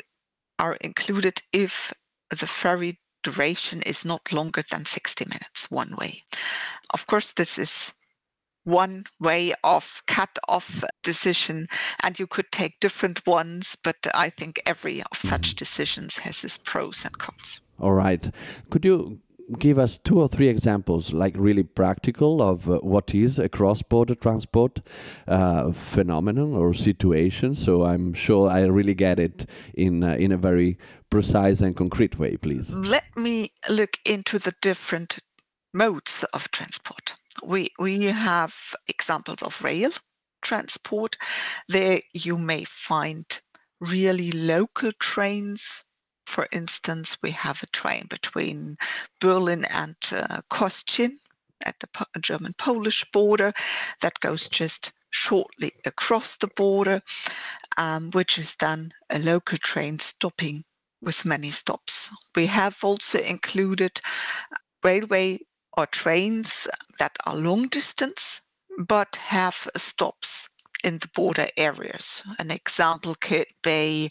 are 0.60 0.76
included 0.76 1.42
if 1.52 1.94
the 2.30 2.48
ferry 2.48 3.00
duration 3.24 3.82
is 3.84 4.04
not 4.04 4.32
longer 4.32 4.64
than 4.70 4.86
60 4.86 5.26
minutes 5.26 5.70
one 5.70 5.96
way. 5.96 6.24
Of 6.92 7.08
course, 7.08 7.34
this 7.34 7.58
is 7.58 7.94
one 8.64 9.06
way 9.20 9.54
of 9.64 10.02
cut 10.08 10.38
off 10.48 10.84
decision 11.04 11.68
and 12.04 12.20
you 12.20 12.28
could 12.28 12.52
take 12.52 12.80
different 12.80 13.26
ones 13.26 13.76
but 13.84 13.96
i 14.14 14.30
think 14.30 14.62
every 14.66 15.02
of 15.12 15.18
such 15.18 15.50
mm-hmm. 15.50 15.58
decisions 15.58 16.20
has 16.20 16.44
its 16.44 16.58
pros 16.58 17.04
and 17.04 17.18
cons 17.18 17.62
all 17.80 17.94
right 17.94 18.32
could 18.70 18.86
you 18.86 19.20
give 19.60 19.78
us 19.78 20.00
two 20.04 20.20
or 20.20 20.28
three 20.28 20.48
examples, 20.48 21.14
like 21.14 21.36
really 21.38 21.64
practical, 21.64 22.42
of 22.42 22.70
uh, 22.70 22.80
what 22.80 23.14
is 23.14 23.40
a 23.40 23.50
cross-border 23.50 24.16
transport 24.16 24.82
uh, 25.28 25.72
phenomenon 25.72 26.56
or 26.56 26.74
situation. 26.74 27.56
So 27.56 27.86
I'm 27.86 28.14
sure 28.14 28.50
I 28.50 28.62
really 28.62 28.94
get 28.96 29.20
it 29.20 29.46
in 29.74 30.04
uh, 30.04 30.16
in 30.16 30.32
a 30.32 30.38
very 30.38 30.78
precise 31.10 31.62
and 31.62 31.76
concrete 31.76 32.18
way, 32.18 32.38
please. 32.38 32.74
Let 32.74 33.16
me 33.16 33.52
look 33.70 33.98
into 34.06 34.40
the 34.40 34.54
different 34.62 35.20
modes 35.74 36.26
of 36.34 36.52
transport. 36.52 37.16
We 37.44 37.70
we 37.80 38.06
have 38.06 38.56
examples 38.88 39.42
of 39.42 39.64
rail 39.64 39.92
transport. 40.42 41.18
There 41.68 42.02
you 42.14 42.38
may 42.38 42.64
find 42.64 43.26
really 43.80 44.32
local 44.32 44.92
trains 45.00 45.84
for 46.26 46.48
instance, 46.52 47.18
we 47.22 47.32
have 47.32 47.64
a 47.64 47.68
train 47.68 48.08
between 48.10 48.78
Berlin 49.20 49.66
and 49.66 49.96
uh, 50.12 50.42
Kostrzyn 50.50 51.18
at 51.64 51.80
the 51.80 51.88
German-Polish 52.20 53.06
border 53.12 53.54
that 54.02 54.20
goes 54.20 54.48
just 54.48 54.92
shortly 55.10 55.74
across 55.86 56.38
the 56.38 56.48
border, 56.48 57.02
um, 57.78 58.12
which 58.12 58.38
is 58.38 58.56
then 58.56 58.94
a 59.10 59.20
local 59.20 59.58
train 59.58 60.00
stopping 60.00 60.64
with 61.02 61.26
many 61.26 61.50
stops. 61.50 62.10
We 62.36 62.46
have 62.48 62.78
also 62.84 63.20
included 63.20 64.02
railway 64.84 65.40
or 65.74 65.86
trains 65.86 66.68
that 67.00 67.18
are 67.26 67.36
long 67.36 67.68
distance 67.68 68.42
but 68.78 69.18
have 69.18 69.68
stops 69.76 70.48
in 70.84 71.00
the 71.00 71.10
border 71.14 71.48
areas. 71.58 72.24
An 72.40 72.52
example 72.52 73.16
could 73.20 73.48
be 73.64 74.10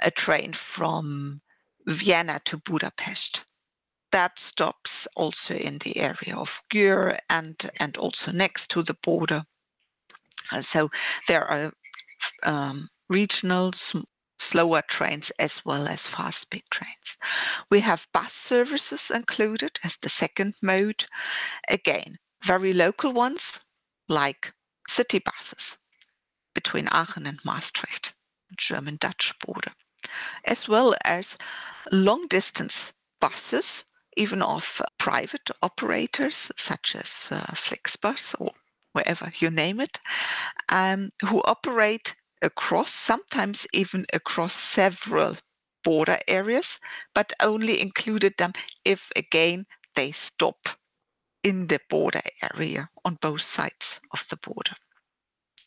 a 0.00 0.10
train 0.10 0.52
from 0.52 1.40
Vienna 1.86 2.40
to 2.44 2.58
Budapest. 2.58 3.44
That 4.12 4.38
stops 4.38 5.06
also 5.16 5.54
in 5.54 5.78
the 5.78 5.98
area 5.98 6.36
of 6.36 6.62
Győr 6.72 7.18
and, 7.28 7.70
and 7.78 7.96
also 7.96 8.32
next 8.32 8.70
to 8.70 8.82
the 8.82 8.96
border. 9.02 9.44
And 10.50 10.64
so 10.64 10.90
there 11.26 11.44
are 11.44 11.72
um, 12.42 12.88
regional 13.08 13.72
slower 14.38 14.82
trains 14.88 15.30
as 15.38 15.64
well 15.64 15.86
as 15.86 16.06
fast 16.06 16.40
speed 16.40 16.64
trains. 16.70 17.16
We 17.70 17.80
have 17.80 18.08
bus 18.14 18.32
services 18.32 19.10
included 19.14 19.78
as 19.84 19.98
the 20.00 20.08
second 20.08 20.54
mode. 20.62 21.06
Again, 21.68 22.18
very 22.42 22.72
local 22.72 23.12
ones 23.12 23.60
like 24.08 24.52
city 24.88 25.18
buses 25.18 25.76
between 26.54 26.88
Aachen 26.88 27.26
and 27.26 27.38
Maastricht, 27.44 28.14
German 28.56 28.96
Dutch 29.00 29.34
border, 29.44 29.72
as 30.44 30.68
well 30.68 30.94
as 31.04 31.36
long 31.92 32.26
distance 32.28 32.92
buses, 33.20 33.84
even 34.16 34.42
of 34.42 34.82
private 34.98 35.50
operators 35.62 36.50
such 36.56 36.96
as 36.96 37.28
uh, 37.30 37.52
Flixbus 37.54 38.34
or 38.40 38.52
wherever 38.92 39.30
you 39.36 39.50
name 39.50 39.80
it, 39.80 40.00
um, 40.68 41.10
who 41.28 41.40
operate 41.42 42.16
across, 42.42 42.92
sometimes 42.92 43.66
even 43.72 44.06
across 44.12 44.54
several 44.54 45.36
border 45.84 46.18
areas, 46.26 46.78
but 47.14 47.32
only 47.40 47.80
included 47.80 48.34
them 48.38 48.52
if 48.84 49.10
again 49.16 49.66
they 49.94 50.10
stop 50.10 50.68
in 51.42 51.68
the 51.68 51.80
border 51.88 52.20
area 52.54 52.90
on 53.04 53.18
both 53.20 53.42
sides 53.42 54.00
of 54.12 54.24
the 54.30 54.36
border. 54.36 54.74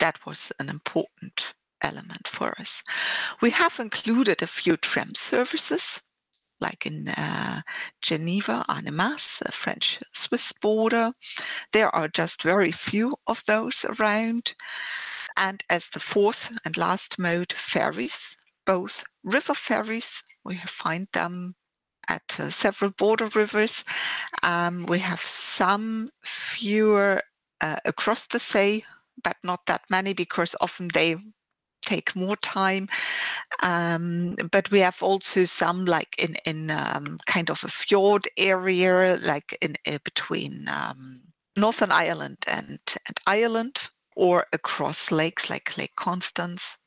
That 0.01 0.25
was 0.25 0.51
an 0.60 0.67
important 0.67 1.53
element 1.84 2.27
for 2.27 2.60
us. 2.60 2.84
We 3.39 3.51
have 3.51 3.79
included 3.79 4.41
a 4.41 4.48
few 4.48 4.75
tram 4.75 5.13
services 5.15 6.01
like 6.60 6.86
in 6.86 7.08
uh, 7.10 7.62
Geneva, 8.01 8.65
Annemasse, 8.67 9.39
the 9.46 9.51
French 9.51 10.00
Swiss 10.13 10.53
border. 10.53 11.13
There 11.72 11.93
are 11.93 12.08
just 12.08 12.41
very 12.41 12.72
few 12.72 13.13
of 13.27 13.43
those 13.46 13.86
around. 13.86 14.53
And 15.38 15.63
as 15.70 15.88
the 15.88 16.00
fourth 16.00 16.51
and 16.65 16.77
last 16.77 17.20
mode, 17.20 17.53
ferries, 17.53 18.38
both 18.65 19.05
river 19.24 19.53
ferries, 19.53 20.24
we 20.43 20.58
find 20.67 21.10
them 21.13 21.55
at 22.08 22.36
uh, 22.39 22.50
several 22.50 22.91
border 22.91 23.27
rivers. 23.36 23.84
Um, 24.41 24.86
we 24.88 25.00
have 25.00 25.22
some 25.22 26.10
fewer 26.24 27.22
uh, 27.60 27.77
across 27.86 28.25
the 28.25 28.39
sea, 28.39 28.86
but 29.23 29.37
not 29.43 29.65
that 29.67 29.81
many 29.89 30.13
because 30.13 30.55
often 30.61 30.89
they 30.93 31.17
take 31.81 32.15
more 32.15 32.35
time. 32.37 32.87
Um, 33.61 34.35
but 34.51 34.69
we 34.71 34.79
have 34.79 35.01
also 35.01 35.45
some 35.45 35.85
like 35.85 36.15
in 36.17 36.35
in 36.45 36.71
um, 36.71 37.19
kind 37.25 37.49
of 37.49 37.63
a 37.63 37.67
fjord 37.67 38.27
area, 38.37 39.17
like 39.21 39.57
in 39.61 39.75
uh, 39.87 39.97
between 40.03 40.67
um, 40.67 41.21
Northern 41.57 41.91
Ireland 41.91 42.37
and 42.47 42.79
and 43.07 43.19
Ireland, 43.27 43.89
or 44.15 44.45
across 44.53 45.11
lakes 45.11 45.49
like 45.49 45.77
Lake 45.77 45.95
Constance 45.95 46.77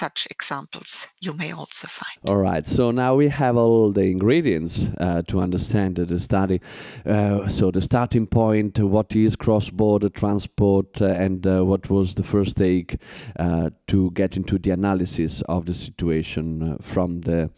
such 0.00 0.26
examples 0.30 1.06
you 1.20 1.32
may 1.34 1.52
also 1.52 1.86
find. 1.86 2.16
All 2.24 2.40
right, 2.50 2.66
so 2.66 2.90
now 2.90 3.14
we 3.14 3.28
have 3.28 3.56
all 3.58 3.92
the 3.92 4.06
ingredients 4.16 4.88
uh, 4.98 5.20
to 5.28 5.40
understand 5.40 5.96
the 5.96 6.20
study. 6.20 6.58
Uh, 7.04 7.48
so 7.48 7.70
the 7.70 7.82
starting 7.82 8.26
point, 8.26 8.78
what 8.78 9.14
is 9.14 9.36
cross-border 9.36 10.08
transport, 10.08 11.02
uh, 11.02 11.24
and 11.24 11.46
uh, 11.46 11.62
what 11.70 11.90
was 11.90 12.14
the 12.14 12.22
first 12.22 12.56
take 12.56 12.96
uh, 13.38 13.68
to 13.88 14.10
get 14.12 14.36
into 14.36 14.58
the 14.58 14.70
analysis 14.70 15.42
of 15.48 15.66
the 15.66 15.74
situation 15.74 16.46
uh, 16.62 16.76
from 16.80 17.20
the 17.20 17.50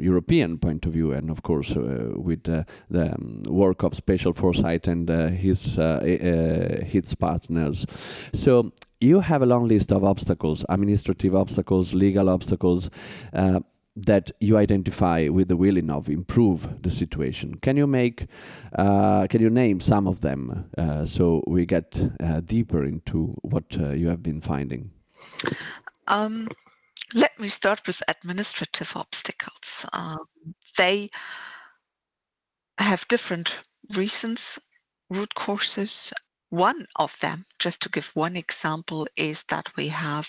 European 0.00 0.58
point 0.58 0.86
of 0.86 0.92
view, 0.92 1.12
and 1.12 1.30
of 1.30 1.42
course 1.42 1.76
uh, 1.76 2.12
with 2.16 2.42
the 2.44 2.64
um, 2.94 3.42
work 3.48 3.82
of 3.82 3.94
Spatial 3.94 4.32
Foresight 4.32 4.88
and 4.88 5.10
uh, 5.10 5.28
his 5.28 5.78
uh, 5.78 6.84
his 6.86 7.14
partners. 7.14 7.86
So 8.32 8.72
you 9.00 9.20
have 9.20 9.42
a 9.42 9.46
long 9.46 9.68
list 9.68 9.92
of 9.92 10.04
obstacles, 10.04 10.64
administrative 10.68 11.34
obstacles, 11.34 11.94
legal 11.94 12.28
obstacles 12.28 12.90
that 14.06 14.30
you 14.40 14.56
identify 14.56 15.28
with 15.28 15.48
the 15.48 15.56
willing 15.56 15.90
of 15.90 16.08
improve 16.08 16.82
the 16.82 16.90
situation. 16.90 17.56
Can 17.56 17.76
you 17.76 17.86
make, 17.86 18.26
uh, 18.76 19.26
can 19.26 19.40
you 19.40 19.50
name 19.50 19.80
some 19.80 20.06
of 20.06 20.20
them 20.20 20.70
uh, 20.78 21.04
so 21.04 21.42
we 21.46 21.66
get 21.66 22.00
uh, 22.20 22.40
deeper 22.40 22.84
into 22.84 23.34
what 23.42 23.64
uh, 23.78 23.90
you 23.90 24.08
have 24.08 24.22
been 24.22 24.40
finding? 24.40 24.90
Um, 26.06 26.48
let 27.14 27.38
me 27.38 27.48
start 27.48 27.86
with 27.86 28.02
administrative 28.08 28.96
obstacles. 28.96 29.86
Um, 29.92 30.18
they 30.76 31.10
have 32.78 33.08
different 33.08 33.60
reasons, 33.96 34.58
root 35.10 35.34
causes. 35.34 36.12
One 36.50 36.86
of 36.96 37.18
them, 37.20 37.46
just 37.58 37.80
to 37.82 37.88
give 37.88 38.10
one 38.14 38.36
example, 38.36 39.06
is 39.16 39.44
that 39.48 39.68
we 39.76 39.88
have 39.88 40.28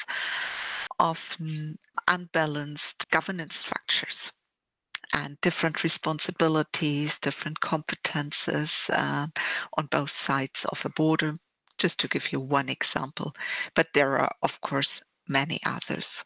often 0.99 1.79
unbalanced 2.07 3.09
governance 3.09 3.55
structures 3.55 4.31
and 5.13 5.39
different 5.41 5.83
responsibilities, 5.83 7.17
different 7.19 7.61
competences 7.61 8.89
uh, 8.93 9.27
on 9.77 9.85
both 9.87 10.11
sides 10.11 10.65
of 10.71 10.85
a 10.85 10.89
border, 10.89 11.35
just 11.77 11.99
to 11.99 12.07
give 12.07 12.31
you 12.31 12.39
one 12.39 12.69
example. 12.69 13.33
But 13.75 13.87
there 13.93 14.17
are, 14.19 14.31
of 14.43 14.61
course, 14.61 15.01
many 15.27 15.59
others. 15.65 16.23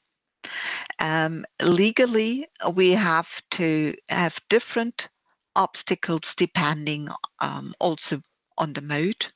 Um, 1.00 1.46
legally, 1.62 2.48
we 2.74 2.92
have 2.92 3.42
to 3.52 3.96
have 4.10 4.40
different 4.50 5.10
obstacles 5.56 6.34
depending 6.36 7.10
um, 7.40 7.74
also 7.80 8.22
on 8.58 8.74
the 8.74 8.82
mode 8.82 9.28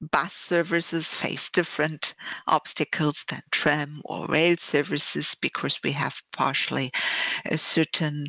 bus 0.00 0.34
services 0.34 1.14
face 1.14 1.50
different 1.50 2.14
obstacles 2.46 3.24
than 3.28 3.42
tram 3.50 4.02
or 4.04 4.26
rail 4.26 4.56
services 4.58 5.34
because 5.40 5.80
we 5.82 5.92
have 5.92 6.22
partially 6.32 6.92
uh, 7.50 7.56
certain 7.56 8.26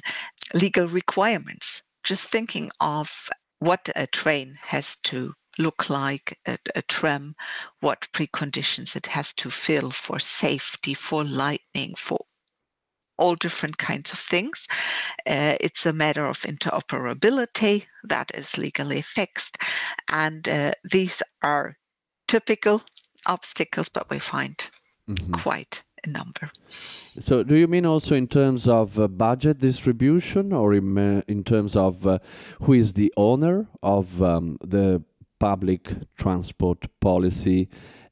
legal 0.54 0.88
requirements. 0.88 1.84
Just 2.04 2.28
thinking 2.28 2.72
of 2.80 3.30
what 3.60 3.90
a 3.96 4.08
train 4.08 4.58
has 4.68 4.96
to 5.04 5.34
look 5.58 5.90
like, 5.90 6.40
a, 6.46 6.58
a 6.76 6.82
tram, 6.82 7.36
what 7.80 8.08
preconditions 8.14 8.96
it 8.96 9.08
has 9.08 9.34
to 9.34 9.50
fill 9.50 9.92
for 9.92 10.20
safety, 10.20 10.94
for 10.94 11.24
lightning, 11.24 11.94
for 11.98 12.26
all 13.18 13.36
different 13.36 13.78
kinds 13.78 14.12
of 14.12 14.20
things. 14.20 14.68
Uh, 15.26 15.56
it's 15.60 15.86
a 15.86 15.94
matter 15.94 16.26
of 16.26 16.42
interoperability 16.42 17.86
that 18.04 18.32
is 18.34 18.58
legally 18.58 19.02
fixed. 19.02 19.58
And 20.10 20.48
uh, 20.48 20.72
these 20.84 21.22
are 21.42 21.78
typical 22.28 22.84
obstacles, 23.26 23.90
but 23.90 24.10
we 24.10 24.20
find 24.20 24.56
mm-hmm. 25.10 25.34
quite 25.34 25.84
a 26.04 26.10
number. 26.10 26.52
So, 27.20 27.44
do 27.44 27.56
you 27.56 27.68
mean 27.68 27.86
also 27.86 28.16
in 28.16 28.28
terms 28.28 28.68
of 28.68 29.00
uh, 29.00 29.08
budget 29.08 29.60
distribution 29.60 30.54
or 30.54 30.74
in, 30.74 30.98
uh, 30.98 31.22
in 31.28 31.44
terms 31.44 31.76
of 31.76 32.06
uh, 32.06 32.20
who 32.62 32.74
is 32.74 32.94
the 32.94 33.12
owner 33.18 33.68
of 33.82 34.22
um, 34.22 34.58
the 34.64 35.04
public 35.40 35.94
transport 36.18 36.88
policy 37.00 37.70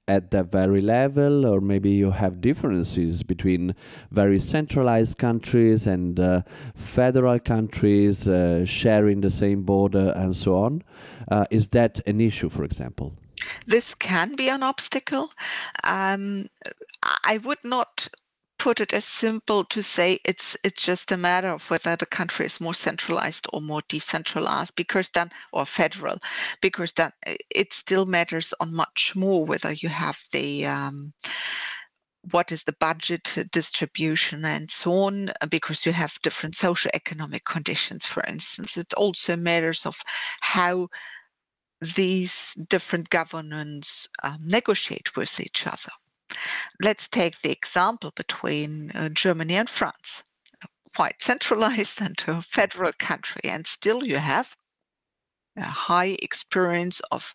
at 0.08 0.32
that 0.32 0.52
very 0.52 0.82
level, 0.82 1.46
or 1.46 1.60
maybe 1.60 1.90
you 1.90 2.12
have 2.12 2.42
differences 2.42 3.24
between 3.24 3.74
very 4.12 4.40
centralized 4.40 5.18
countries 5.18 5.88
and 5.88 6.20
uh, 6.20 6.42
federal 6.76 7.40
countries 7.40 8.28
uh, 8.28 8.64
sharing 8.66 9.22
the 9.22 9.32
same 9.32 9.64
border 9.64 10.14
and 10.16 10.36
so 10.36 10.56
on. 10.56 10.84
Uh, 11.32 11.46
is 11.50 11.70
that 11.70 12.00
an 12.06 12.22
issue, 12.22 12.50
for 12.50 12.64
example? 12.64 13.18
This 13.66 13.96
can 13.96 14.36
be 14.36 14.48
an 14.48 14.64
obstacle. 14.64 15.32
Um, 15.84 16.50
I 17.02 17.40
would 17.40 17.64
not 17.64 18.08
put 18.58 18.80
it 18.80 18.94
as 18.94 19.06
simple 19.06 19.64
to 19.66 19.82
say 19.84 20.20
it's 20.24 20.58
it's 20.64 20.84
just 20.84 21.12
a 21.12 21.18
matter 21.18 21.50
of 21.50 21.70
whether 21.70 21.96
the 21.96 22.06
country 22.06 22.46
is 22.46 22.62
more 22.62 22.74
centralized 22.74 23.48
or 23.52 23.62
more 23.62 23.82
decentralized 23.90 24.76
because 24.76 25.10
then 25.10 25.30
or 25.52 25.66
federal 25.66 26.18
because 26.62 26.94
then 26.94 27.12
it 27.50 27.74
still 27.74 28.06
matters 28.06 28.54
on 28.60 28.74
much 28.74 29.14
more 29.16 29.46
whether 29.46 29.72
you 29.72 29.90
have 29.90 30.24
the 30.32 30.66
um, 30.66 31.14
what 32.32 32.52
is 32.52 32.64
the 32.64 32.76
budget 32.80 33.36
distribution 33.52 34.46
and 34.46 34.72
so 34.72 34.94
on 34.94 35.32
because 35.50 35.86
you 35.86 35.92
have 35.92 36.18
different 36.24 36.56
social 36.56 36.92
economic 36.94 37.46
conditions 37.46 38.06
for 38.06 38.24
instance. 38.24 38.78
It 38.78 38.94
also 38.96 39.36
matters 39.36 39.86
of 39.86 40.00
how 40.42 40.88
these 41.82 42.56
different 42.70 43.10
governments 43.10 44.08
um, 44.24 44.40
negotiate 44.42 45.16
with 45.16 45.40
each 45.40 45.68
other 45.68 45.92
Let's 46.82 47.08
take 47.08 47.42
the 47.42 47.52
example 47.52 48.12
between 48.16 48.92
uh, 48.92 49.10
Germany 49.10 49.56
and 49.56 49.70
France. 49.70 50.24
Quite 50.96 51.22
centralized 51.22 52.02
and 52.02 52.22
a 52.28 52.42
federal 52.42 52.92
country, 52.98 53.42
and 53.46 53.68
still 53.68 54.04
you 54.04 54.18
have 54.18 54.56
a 55.58 55.64
high 55.64 56.18
experience 56.22 57.02
of 57.12 57.34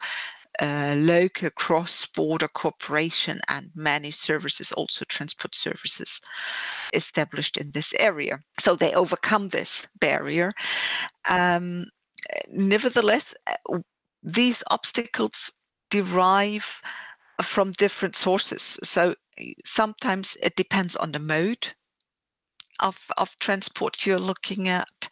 uh, 0.61 0.95
local 0.99 1.49
cross-border 1.51 2.49
cooperation 2.49 3.41
and 3.49 3.71
many 3.75 4.11
services, 4.11 4.73
also 4.73 5.05
transport 5.09 5.55
services, 5.55 6.21
established 6.93 7.57
in 7.57 7.71
this 7.71 7.95
area. 7.99 8.41
So 8.59 8.75
they 8.75 8.93
overcome 8.93 9.49
this 9.49 9.87
barrier. 9.99 10.53
Um, 11.29 11.87
nevertheless, 12.51 13.35
uh, 13.47 13.79
these 14.23 14.63
obstacles 14.71 15.51
derive 15.91 16.83
from 17.43 17.73
different 17.73 18.17
sources. 18.17 18.79
So 18.83 19.15
sometimes 19.65 20.37
it 20.43 20.57
depends 20.57 20.97
on 20.97 21.13
the 21.13 21.19
mode 21.19 21.69
of, 22.81 22.99
of 23.17 23.39
transport 23.39 24.07
you're 24.07 24.19
looking 24.19 24.69
at. 24.69 25.09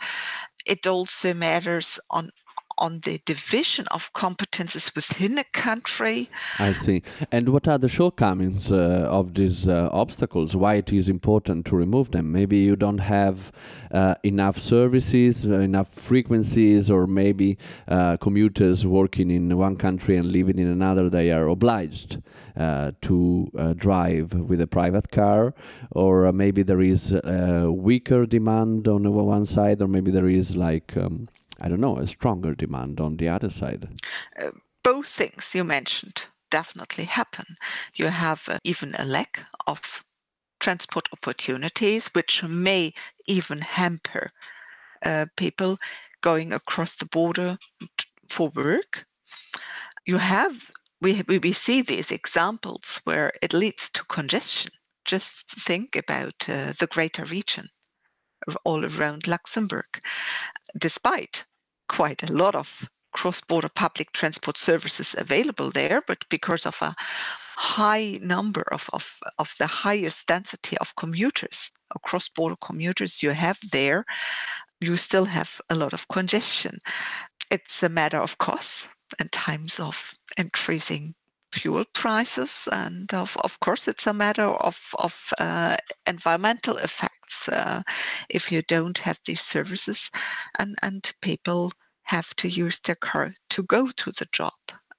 It 0.66 0.86
also 0.86 1.34
matters 1.34 1.98
on 2.10 2.30
on 2.78 3.00
the 3.00 3.20
division 3.26 3.86
of 3.90 4.12
competences 4.12 4.94
within 4.94 5.38
a 5.38 5.44
country. 5.44 6.30
I 6.58 6.72
see. 6.72 7.02
And 7.30 7.50
what 7.50 7.68
are 7.68 7.78
the 7.78 7.88
shortcomings 7.88 8.72
uh, 8.72 9.06
of 9.10 9.34
these 9.34 9.68
uh, 9.68 9.88
obstacles? 9.92 10.56
Why 10.56 10.74
it 10.74 10.92
is 10.92 11.08
important 11.08 11.66
to 11.66 11.76
remove 11.76 12.10
them? 12.12 12.32
Maybe 12.32 12.58
you 12.58 12.76
don't 12.76 12.98
have 12.98 13.52
uh, 13.90 14.14
enough 14.22 14.58
services, 14.58 15.44
uh, 15.44 15.54
enough 15.54 15.92
frequencies, 15.92 16.90
or 16.90 17.06
maybe 17.06 17.58
uh, 17.88 18.16
commuters 18.18 18.86
working 18.86 19.30
in 19.30 19.56
one 19.56 19.76
country 19.76 20.16
and 20.16 20.30
living 20.30 20.58
in 20.58 20.68
another, 20.68 21.08
they 21.10 21.30
are 21.30 21.48
obliged 21.48 22.20
uh, 22.56 22.92
to 23.02 23.50
drive 23.76 24.32
with 24.34 24.60
a 24.60 24.66
private 24.66 25.10
car, 25.10 25.54
or 25.92 26.32
maybe 26.32 26.62
there 26.62 26.80
is 26.80 27.14
weaker 27.64 28.26
demand 28.26 28.86
on 28.88 29.10
one 29.12 29.46
side, 29.46 29.80
or 29.80 29.88
maybe 29.88 30.10
there 30.10 30.28
is 30.28 30.56
like 30.56 30.96
um, 30.96 31.28
I 31.58 31.68
don't 31.68 31.80
know, 31.80 31.98
a 31.98 32.06
stronger 32.06 32.54
demand 32.54 33.00
on 33.00 33.16
the 33.16 33.28
other 33.28 33.50
side? 33.50 33.88
Uh, 34.40 34.50
both 34.82 35.08
things 35.08 35.54
you 35.54 35.64
mentioned 35.64 36.24
definitely 36.50 37.04
happen. 37.04 37.56
You 37.94 38.06
have 38.06 38.48
uh, 38.48 38.58
even 38.64 38.94
a 38.98 39.04
lack 39.04 39.40
of 39.66 40.04
transport 40.60 41.08
opportunities, 41.12 42.08
which 42.08 42.42
may 42.42 42.94
even 43.26 43.60
hamper 43.60 44.32
uh, 45.04 45.26
people 45.36 45.78
going 46.20 46.52
across 46.52 46.96
the 46.96 47.06
border 47.06 47.58
for 48.28 48.50
work. 48.54 49.06
You 50.06 50.18
have 50.18 50.70
we, 51.00 51.22
we 51.28 51.52
see 51.52 51.80
these 51.80 52.10
examples 52.10 53.00
where 53.04 53.32
it 53.40 53.52
leads 53.52 53.88
to 53.90 54.04
congestion. 54.04 54.72
Just 55.04 55.48
think 55.50 55.94
about 55.94 56.48
uh, 56.48 56.72
the 56.78 56.88
greater 56.90 57.24
region 57.24 57.68
all 58.64 58.84
around 58.84 59.26
Luxembourg, 59.26 60.00
despite 60.76 61.44
quite 61.88 62.22
a 62.22 62.32
lot 62.32 62.54
of 62.54 62.88
cross-border 63.12 63.70
public 63.74 64.12
transport 64.12 64.58
services 64.58 65.14
available 65.18 65.70
there, 65.70 66.02
but 66.06 66.24
because 66.28 66.66
of 66.66 66.80
a 66.82 66.94
high 67.56 68.18
number 68.22 68.62
of, 68.70 68.88
of, 68.92 69.16
of 69.38 69.54
the 69.58 69.66
highest 69.66 70.26
density 70.26 70.76
of 70.78 70.94
commuters, 70.94 71.70
or 71.94 72.00
cross-border 72.04 72.56
commuters 72.60 73.22
you 73.22 73.30
have 73.30 73.58
there, 73.72 74.04
you 74.80 74.96
still 74.96 75.24
have 75.24 75.60
a 75.68 75.74
lot 75.74 75.92
of 75.92 76.06
congestion. 76.08 76.78
It's 77.50 77.82
a 77.82 77.88
matter 77.88 78.18
of 78.18 78.38
cost 78.38 78.88
and 79.18 79.32
times 79.32 79.80
of 79.80 80.14
increasing 80.36 81.14
fuel 81.52 81.84
prices, 81.94 82.68
and 82.72 83.12
of, 83.14 83.36
of 83.44 83.58
course, 83.60 83.88
it's 83.88 84.06
a 84.06 84.12
matter 84.12 84.46
of, 84.46 84.78
of 84.98 85.32
uh, 85.38 85.76
environmental 86.06 86.76
effects 86.76 87.48
uh, 87.48 87.82
if 88.28 88.52
you 88.52 88.62
don't 88.62 88.98
have 88.98 89.20
these 89.24 89.40
services, 89.40 90.10
and, 90.58 90.76
and 90.82 91.12
people 91.22 91.72
have 92.02 92.34
to 92.36 92.48
use 92.48 92.80
their 92.80 92.96
car 92.96 93.34
to 93.50 93.62
go 93.62 93.90
to 93.96 94.10
the 94.10 94.26
job. 94.32 94.52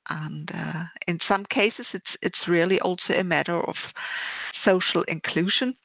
And 0.09 0.51
uh, 0.53 0.85
in 1.07 1.19
some 1.19 1.45
cases, 1.45 1.93
it's 1.93 2.17
it's 2.21 2.47
really 2.47 2.79
also 2.79 3.13
a 3.13 3.23
matter 3.23 3.59
of 3.67 3.93
social 4.51 5.03
inclusion, 5.03 5.75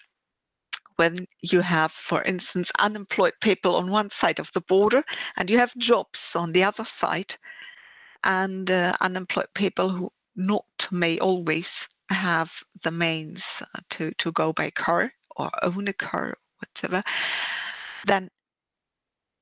when 0.96 1.26
you 1.42 1.60
have, 1.60 1.92
for 1.92 2.22
instance, 2.22 2.72
unemployed 2.78 3.34
people 3.40 3.76
on 3.76 3.90
one 3.90 4.10
side 4.10 4.40
of 4.40 4.50
the 4.52 4.62
border 4.62 5.02
and 5.36 5.50
you 5.50 5.58
have 5.58 5.76
jobs 5.76 6.34
on 6.36 6.52
the 6.52 6.64
other 6.64 6.84
side, 6.84 7.36
and 8.22 8.70
uh, 8.70 8.94
unemployed 9.00 9.48
people 9.54 9.88
who 9.90 10.10
not 10.36 10.88
may 10.90 11.18
always 11.18 11.88
have 12.10 12.62
the 12.82 12.90
means 12.90 13.62
uh, 13.62 13.80
to, 13.90 14.12
to 14.18 14.32
go 14.32 14.52
by 14.52 14.70
car 14.70 15.12
or 15.36 15.50
own 15.62 15.88
a 15.88 15.92
car, 15.92 16.36
whatever, 16.58 17.02
then 18.06 18.30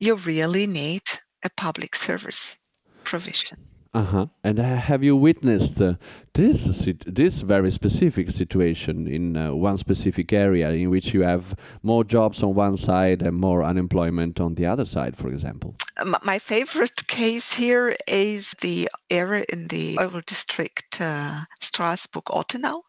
you 0.00 0.16
really 0.16 0.66
need 0.66 1.02
a 1.44 1.50
public 1.50 1.94
service 1.94 2.56
provision. 3.04 3.58
Uh-huh. 3.94 4.26
And 4.42 4.58
have 4.58 5.04
you 5.04 5.14
witnessed 5.14 5.78
uh, 5.78 5.94
this 6.32 6.88
this 7.06 7.42
very 7.42 7.70
specific 7.70 8.30
situation 8.30 9.06
in 9.06 9.36
uh, 9.36 9.52
one 9.54 9.76
specific 9.76 10.32
area 10.32 10.70
in 10.70 10.88
which 10.88 11.12
you 11.12 11.22
have 11.24 11.54
more 11.82 12.02
jobs 12.02 12.42
on 12.42 12.54
one 12.54 12.78
side 12.78 13.20
and 13.20 13.36
more 13.36 13.62
unemployment 13.62 14.40
on 14.40 14.54
the 14.54 14.64
other 14.64 14.86
side, 14.86 15.14
for 15.14 15.28
example? 15.28 15.74
My 16.04 16.38
favorite 16.38 17.06
case 17.08 17.54
here 17.54 17.96
is 18.08 18.54
the 18.60 18.88
area 19.10 19.44
in 19.48 19.68
the 19.68 19.96
Eurodistrict 19.96 21.00
uh, 21.00 21.44
Strasbourg-Ortenau, 21.60 22.82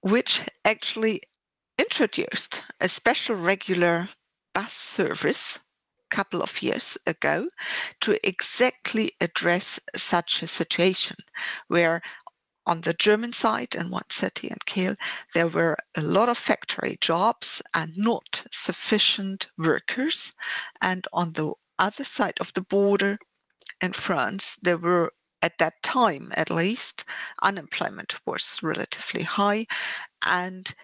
which 0.00 0.42
actually 0.64 1.22
introduced 1.78 2.62
a 2.80 2.88
special 2.88 3.36
regular 3.36 4.08
bus 4.54 4.72
service 4.72 5.58
a 6.10 6.14
couple 6.14 6.42
of 6.42 6.62
years 6.62 6.98
ago 7.06 7.48
to 8.00 8.26
exactly 8.26 9.12
address 9.20 9.78
such 9.94 10.42
a 10.42 10.46
situation 10.46 11.16
where 11.68 12.02
on 12.66 12.80
the 12.80 12.94
German 12.94 13.32
side 13.32 13.76
in 13.76 13.90
one 13.90 14.10
city 14.10 14.48
in 14.48 14.58
Kehl, 14.66 14.96
there 15.34 15.46
were 15.46 15.76
a 15.94 16.02
lot 16.02 16.28
of 16.28 16.36
factory 16.36 16.98
jobs 17.00 17.62
and 17.72 17.96
not 17.96 18.42
sufficient 18.50 19.46
workers. 19.56 20.32
And 20.80 21.06
on 21.12 21.32
the 21.32 21.52
other 21.78 22.04
side 22.04 22.38
of 22.40 22.52
the 22.54 22.62
border 22.62 23.18
in 23.80 23.92
France, 23.92 24.56
there 24.62 24.78
were 24.78 25.12
at 25.42 25.58
that 25.58 25.82
time 25.82 26.32
at 26.34 26.50
least 26.50 27.04
unemployment 27.42 28.14
was 28.26 28.60
relatively 28.62 29.22
high 29.22 29.66
and 30.24 30.74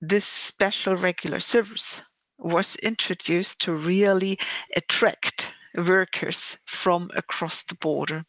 this 0.00 0.26
special 0.26 0.96
regular 0.96 1.40
service 1.40 2.02
was 2.38 2.76
introduced 2.76 3.60
to 3.62 3.72
really 3.72 4.38
attract 4.76 5.52
workers 5.76 6.58
from 6.66 7.10
across 7.14 7.62
the 7.62 7.74
border 7.76 8.24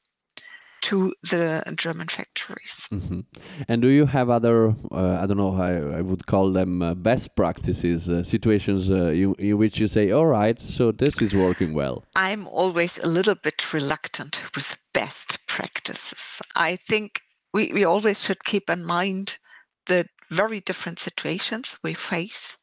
to 0.86 1.16
the 1.24 1.64
German 1.76 2.08
factories. 2.08 2.88
Mm-hmm. 2.92 3.22
And 3.68 3.82
do 3.82 3.88
you 3.88 4.06
have 4.06 4.30
other, 4.30 4.76
uh, 4.92 5.20
I 5.22 5.26
don't 5.26 5.38
know, 5.38 5.56
I, 5.56 5.98
I 5.98 6.02
would 6.02 6.28
call 6.28 6.52
them 6.52 6.84
uh, 6.84 6.94
best 6.94 7.36
practices, 7.36 8.08
uh, 8.08 8.22
situations 8.22 8.92
uh, 8.92 9.08
in, 9.08 9.34
in, 9.40 9.58
which 9.58 9.80
you 9.80 9.88
say, 9.88 10.12
all 10.12 10.28
right, 10.28 10.62
so 10.62 10.92
this 10.92 11.24
is 11.24 11.34
working 11.34 11.74
well? 11.74 12.04
I'm 12.16 12.48
always 12.48 13.00
a 13.00 13.08
little 13.08 13.34
bit 13.34 13.74
reluctant 13.74 14.44
with 14.56 14.78
best 14.94 15.40
practices. 15.48 16.40
I 16.56 16.76
think 16.76 17.22
we, 17.52 17.74
we 17.74 17.84
always 17.84 18.22
should 18.22 18.44
keep 18.44 18.70
in 18.70 18.86
mind 18.86 19.40
the 19.88 20.06
very 20.30 20.60
different 20.60 21.00
situations 21.00 21.78
we 21.84 21.96
face. 21.96 22.58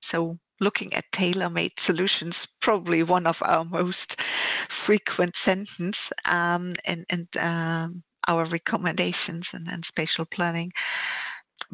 So 0.00 0.38
looking 0.60 0.92
at 0.94 1.10
tailor-made 1.12 1.78
solutions 1.78 2.48
probably 2.60 3.02
one 3.02 3.26
of 3.26 3.42
our 3.42 3.64
most 3.64 4.20
frequent 4.68 5.36
sentence 5.36 6.10
um, 6.24 6.74
in, 6.86 7.04
in 7.10 7.28
um, 7.40 8.02
our 8.28 8.44
recommendations 8.46 9.50
and, 9.52 9.68
and 9.68 9.84
spatial 9.84 10.24
planning. 10.24 10.72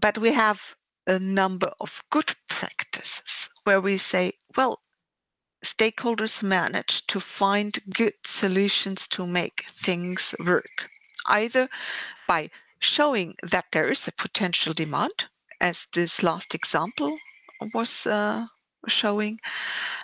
But 0.01 0.19
we 0.19 0.33
have 0.33 0.75
a 1.07 1.19
number 1.19 1.73
of 1.81 2.03
good 2.11 2.35
practices 2.49 3.49
where 3.65 3.81
we 3.81 3.97
say 3.97 4.33
well 4.57 4.81
stakeholders 5.65 6.43
manage 6.43 7.07
to 7.07 7.21
find 7.21 7.79
good 7.95 8.15
solutions 8.25 9.07
to 9.09 9.27
make 9.27 9.65
things 9.65 10.35
work 10.45 10.89
either 11.27 11.69
by 12.27 12.51
showing 12.81 13.35
that 13.43 13.67
there 13.73 13.91
is 13.91 14.09
a 14.09 14.13
potential 14.13 14.75
demand 14.75 15.27
as 15.61 15.87
this 15.93 16.23
last 16.23 16.55
example 16.55 17.17
was 17.73 18.07
uh, 18.07 18.47
showing. 18.89 19.39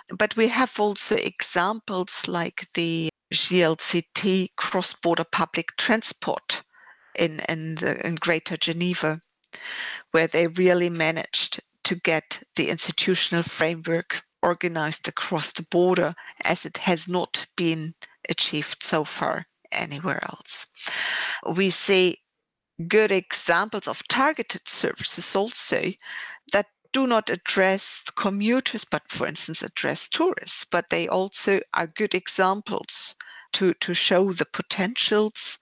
But 0.09 0.35
we 0.35 0.47
have 0.47 0.79
also 0.79 1.15
examples 1.15 2.27
like 2.27 2.67
the 2.73 3.09
GLCT 3.33 4.49
cross-border 4.57 5.25
public 5.31 5.75
transport 5.77 6.63
in, 7.15 7.41
in, 7.49 7.75
the, 7.75 8.05
in 8.05 8.15
Greater 8.15 8.57
Geneva, 8.57 9.21
where 10.11 10.27
they 10.27 10.47
really 10.47 10.89
managed 10.89 11.61
to 11.83 11.95
get 11.95 12.43
the 12.55 12.69
institutional 12.69 13.43
framework 13.43 14.23
organized 14.41 15.07
across 15.07 15.51
the 15.51 15.63
border 15.63 16.13
as 16.43 16.65
it 16.65 16.77
has 16.77 17.07
not 17.07 17.45
been 17.55 17.93
achieved 18.29 18.81
so 18.81 19.03
far 19.03 19.45
anywhere 19.71 20.23
else. 20.23 20.65
We 21.55 21.69
see 21.69 22.19
good 22.87 23.11
examples 23.11 23.87
of 23.87 24.07
targeted 24.07 24.67
services 24.67 25.35
also 25.35 25.91
do 26.91 27.07
not 27.07 27.29
address 27.29 28.01
commuters, 28.15 28.83
but 28.83 29.03
for 29.09 29.27
instance, 29.27 29.61
address 29.61 30.07
tourists. 30.07 30.65
But 30.69 30.89
they 30.89 31.07
also 31.07 31.61
are 31.73 31.87
good 31.87 32.15
examples 32.15 33.15
to, 33.53 33.73
to 33.75 33.93
show 33.93 34.31
the 34.31 34.45
potentials. 34.45 35.57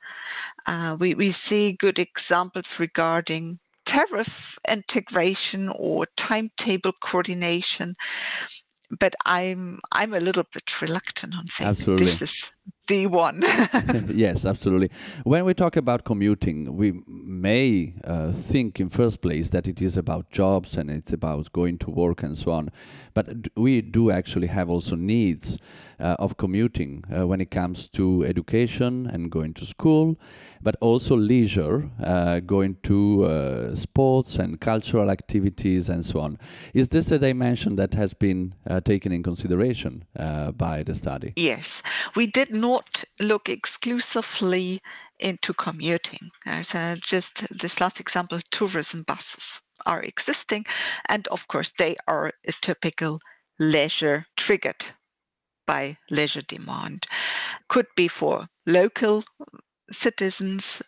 Uh, 0.66 0.98
we, 1.00 1.13
we 1.13 1.32
see 1.32 1.74
good 1.74 2.00
examples 2.00 2.80
regarding 2.80 3.60
tariff 3.86 4.60
integration 4.70 5.70
or 5.70 6.08
timetable 6.18 6.92
coordination. 7.02 7.96
But 9.00 9.16
I'm 9.26 9.80
I'm 9.92 10.13
a 10.13 10.20
little 10.20 10.46
bit 10.54 10.82
reluctant 10.82 11.36
on 11.36 11.48
saying 11.48 11.70
Absolutely. 11.70 12.06
this 12.06 12.22
is 12.22 12.50
the 12.88 13.08
one. 13.08 13.43
yes, 14.08 14.45
absolutely. 14.45 14.89
When 15.23 15.45
we 15.45 15.54
talk 15.54 15.76
about 15.76 16.04
commuting, 16.04 16.76
we 16.76 17.02
may 17.08 17.93
uh, 18.04 18.32
think 18.32 18.80
in 18.80 18.89
first 18.89 19.21
place 19.21 19.50
that 19.52 19.67
it 19.67 19.82
is 19.82 19.97
about 19.97 20.32
jobs 20.32 20.78
and 20.78 20.89
it's 20.89 21.13
about 21.13 21.52
going 21.54 21.78
to 21.80 21.91
work 21.91 22.23
and 22.23 22.38
so 22.38 22.52
on. 22.52 22.69
But 23.13 23.50
we 23.56 23.82
do 23.82 24.12
actually 24.12 24.47
have 24.47 24.69
also 24.69 24.95
needs 24.95 25.58
uh, 26.00 26.15
of 26.19 26.38
commuting 26.38 27.04
uh, 27.12 27.26
when 27.26 27.41
it 27.41 27.50
comes 27.50 27.88
to 27.88 28.23
education 28.23 29.10
and 29.12 29.32
going 29.32 29.52
to 29.56 29.65
school, 29.65 30.15
but 30.62 30.76
also 30.80 31.15
leisure, 31.15 31.89
uh, 32.04 32.39
going 32.41 32.78
to 32.84 33.26
uh, 33.26 33.76
sports 33.76 34.38
and 34.38 34.62
cultural 34.62 35.10
activities 35.10 35.89
and 35.89 36.06
so 36.06 36.19
on. 36.19 36.38
Is 36.76 36.89
this 36.89 37.12
a 37.12 37.17
dimension 37.17 37.78
that 37.78 37.95
has 37.95 38.13
been 38.13 38.54
uh, 38.69 38.80
taken 38.82 39.12
in 39.12 39.23
consideration 39.23 40.06
by 40.56 40.84
the 40.84 40.93
study? 40.93 41.34
Yes, 41.36 41.82
we 42.15 42.28
did 42.28 42.54
not 42.54 42.77
not 42.78 43.04
look 43.20 43.50
exclusively 43.50 44.82
into 45.20 45.54
commuting. 45.54 46.30
So 46.62 46.96
just 47.02 47.46
this 47.50 47.80
last 47.80 48.00
example, 48.00 48.40
tourism 48.52 49.04
buses 49.04 49.62
are 49.86 50.02
existing. 50.04 50.66
And 51.10 51.28
of 51.28 51.48
course, 51.48 51.74
they 51.78 51.96
are 52.08 52.32
a 52.48 52.54
typical 52.62 53.20
leisure 53.60 54.26
triggered 54.36 54.86
by 55.66 55.98
leisure 56.10 56.44
demand. 56.48 57.08
Could 57.68 57.88
be 57.96 58.08
for 58.08 58.48
local 58.66 59.24
citizens 59.92 60.82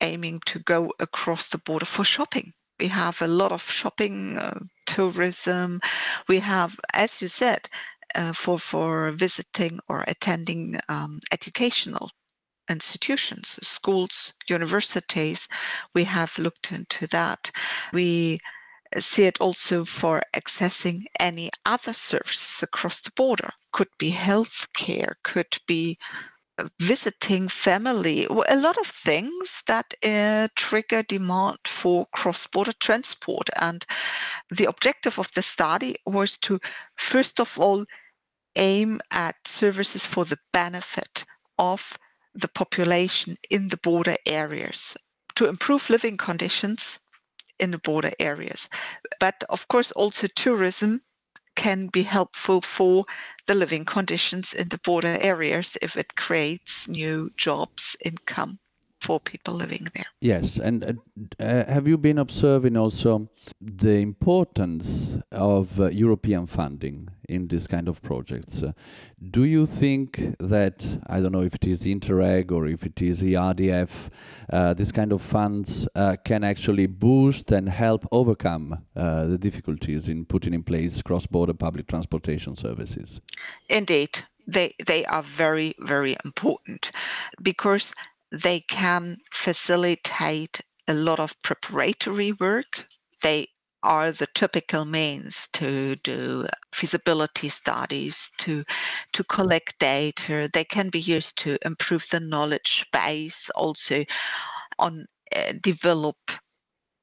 aiming 0.00 0.40
to 0.46 0.58
go 0.58 0.92
across 0.98 1.48
the 1.48 1.58
border 1.58 1.86
for 1.86 2.04
shopping. 2.04 2.52
We 2.80 2.88
have 2.88 3.22
a 3.22 3.28
lot 3.28 3.52
of 3.52 3.70
shopping, 3.70 4.38
uh, 4.38 4.58
tourism. 4.86 5.80
We 6.28 6.40
have, 6.40 6.80
as 6.92 7.22
you 7.22 7.28
said, 7.28 7.68
uh, 8.14 8.32
for 8.32 8.58
for 8.58 9.12
visiting 9.12 9.80
or 9.88 10.04
attending 10.06 10.80
um, 10.88 11.20
educational 11.32 12.10
institutions, 12.70 13.58
schools, 13.62 14.32
universities. 14.48 15.48
We 15.94 16.04
have 16.04 16.38
looked 16.38 16.72
into 16.72 17.06
that. 17.08 17.50
We 17.92 18.40
see 18.98 19.24
it 19.24 19.40
also 19.40 19.84
for 19.84 20.22
accessing 20.34 21.04
any 21.20 21.50
other 21.66 21.92
services 21.92 22.62
across 22.62 23.00
the 23.00 23.10
border. 23.16 23.50
Could 23.72 23.88
be 23.98 24.12
healthcare, 24.12 25.14
could 25.24 25.58
be 25.66 25.98
uh, 26.58 26.68
visiting 26.78 27.48
family, 27.48 28.26
a 28.48 28.56
lot 28.56 28.78
of 28.78 28.86
things 28.86 29.62
that 29.66 29.94
uh, 30.04 30.48
trigger 30.54 31.02
demand 31.02 31.58
for 31.66 32.06
cross-border 32.12 32.72
transport. 32.78 33.50
And 33.60 33.84
the 34.50 34.66
objective 34.66 35.18
of 35.18 35.30
the 35.34 35.42
study 35.42 35.96
was 36.06 36.38
to, 36.38 36.60
first 36.96 37.40
of 37.40 37.58
all, 37.58 37.84
aim 38.56 39.00
at 39.10 39.36
services 39.46 40.06
for 40.06 40.24
the 40.24 40.38
benefit 40.52 41.24
of 41.58 41.98
the 42.34 42.48
population 42.48 43.38
in 43.50 43.68
the 43.68 43.76
border 43.76 44.16
areas 44.26 44.96
to 45.36 45.48
improve 45.48 45.90
living 45.90 46.16
conditions 46.16 46.98
in 47.58 47.70
the 47.70 47.78
border 47.78 48.12
areas. 48.18 48.68
But 49.20 49.44
of 49.48 49.68
course, 49.68 49.92
also 49.92 50.26
tourism 50.26 51.02
can 51.56 51.86
be 51.86 52.02
helpful 52.02 52.60
for 52.60 53.04
the 53.46 53.54
living 53.54 53.84
conditions 53.84 54.52
in 54.52 54.68
the 54.70 54.78
border 54.78 55.16
areas 55.20 55.76
if 55.80 55.96
it 55.96 56.16
creates 56.16 56.88
new 56.88 57.30
jobs, 57.36 57.96
income 58.04 58.58
for 59.04 59.20
people 59.20 59.54
living 59.54 59.86
there. 59.94 60.06
Yes, 60.20 60.58
and 60.58 60.84
uh, 60.84 60.92
uh, 61.38 61.70
have 61.70 61.86
you 61.86 61.98
been 61.98 62.18
observing 62.18 62.76
also 62.76 63.28
the 63.60 63.98
importance 64.00 65.18
of 65.30 65.78
uh, 65.78 65.88
European 65.88 66.46
funding 66.46 67.08
in 67.28 67.48
this 67.48 67.66
kind 67.66 67.86
of 67.88 68.00
projects? 68.00 68.62
Uh, 68.62 68.72
do 69.30 69.44
you 69.44 69.66
think 69.66 70.36
that 70.38 70.98
I 71.06 71.20
don't 71.20 71.32
know 71.32 71.42
if 71.42 71.54
it 71.54 71.66
is 71.66 71.82
Interreg 71.84 72.50
or 72.50 72.66
if 72.66 72.86
it 72.86 73.02
is 73.02 73.22
ERDF, 73.22 73.90
uh, 74.50 74.72
this 74.72 74.90
kind 74.90 75.12
of 75.12 75.20
funds 75.20 75.86
uh, 75.94 76.16
can 76.24 76.42
actually 76.42 76.86
boost 76.86 77.52
and 77.52 77.68
help 77.68 78.06
overcome 78.10 78.78
the 78.94 79.38
difficulties 79.38 80.08
in 80.08 80.24
putting 80.24 80.54
in 80.54 80.62
place 80.62 81.02
cross-border 81.02 81.54
public 81.54 81.86
transportation 81.86 82.56
services? 82.56 83.20
Indeed, 83.68 84.24
they 84.46 84.74
they 84.86 85.04
are 85.06 85.22
very 85.22 85.74
very 85.78 86.16
important 86.24 86.90
because 87.42 87.94
they 88.42 88.60
can 88.60 89.18
facilitate 89.32 90.60
a 90.88 90.94
lot 90.94 91.20
of 91.20 91.40
preparatory 91.42 92.32
work. 92.32 92.86
They 93.22 93.48
are 93.82 94.10
the 94.10 94.26
typical 94.34 94.84
means 94.84 95.48
to 95.52 95.96
do 95.96 96.46
feasibility 96.74 97.48
studies, 97.48 98.30
to 98.38 98.64
to 99.12 99.24
collect 99.24 99.78
data. 99.78 100.48
They 100.52 100.64
can 100.64 100.88
be 100.88 101.00
used 101.00 101.36
to 101.38 101.58
improve 101.64 102.06
the 102.10 102.20
knowledge 102.20 102.86
base, 102.92 103.50
also 103.54 104.04
on 104.78 105.06
uh, 105.34 105.52
develop 105.62 106.16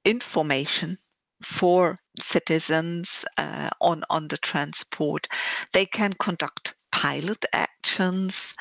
information 0.03 0.97
for 1.43 1.97
citizens 2.19 3.25
uh, 3.37 3.69
on 3.79 4.03
on 4.09 4.27
the 4.27 4.37
transport. 4.37 5.27
They 5.73 5.85
can 5.85 6.13
conduct 6.13 6.75
pilot 7.01 7.45
actions, 7.51 8.53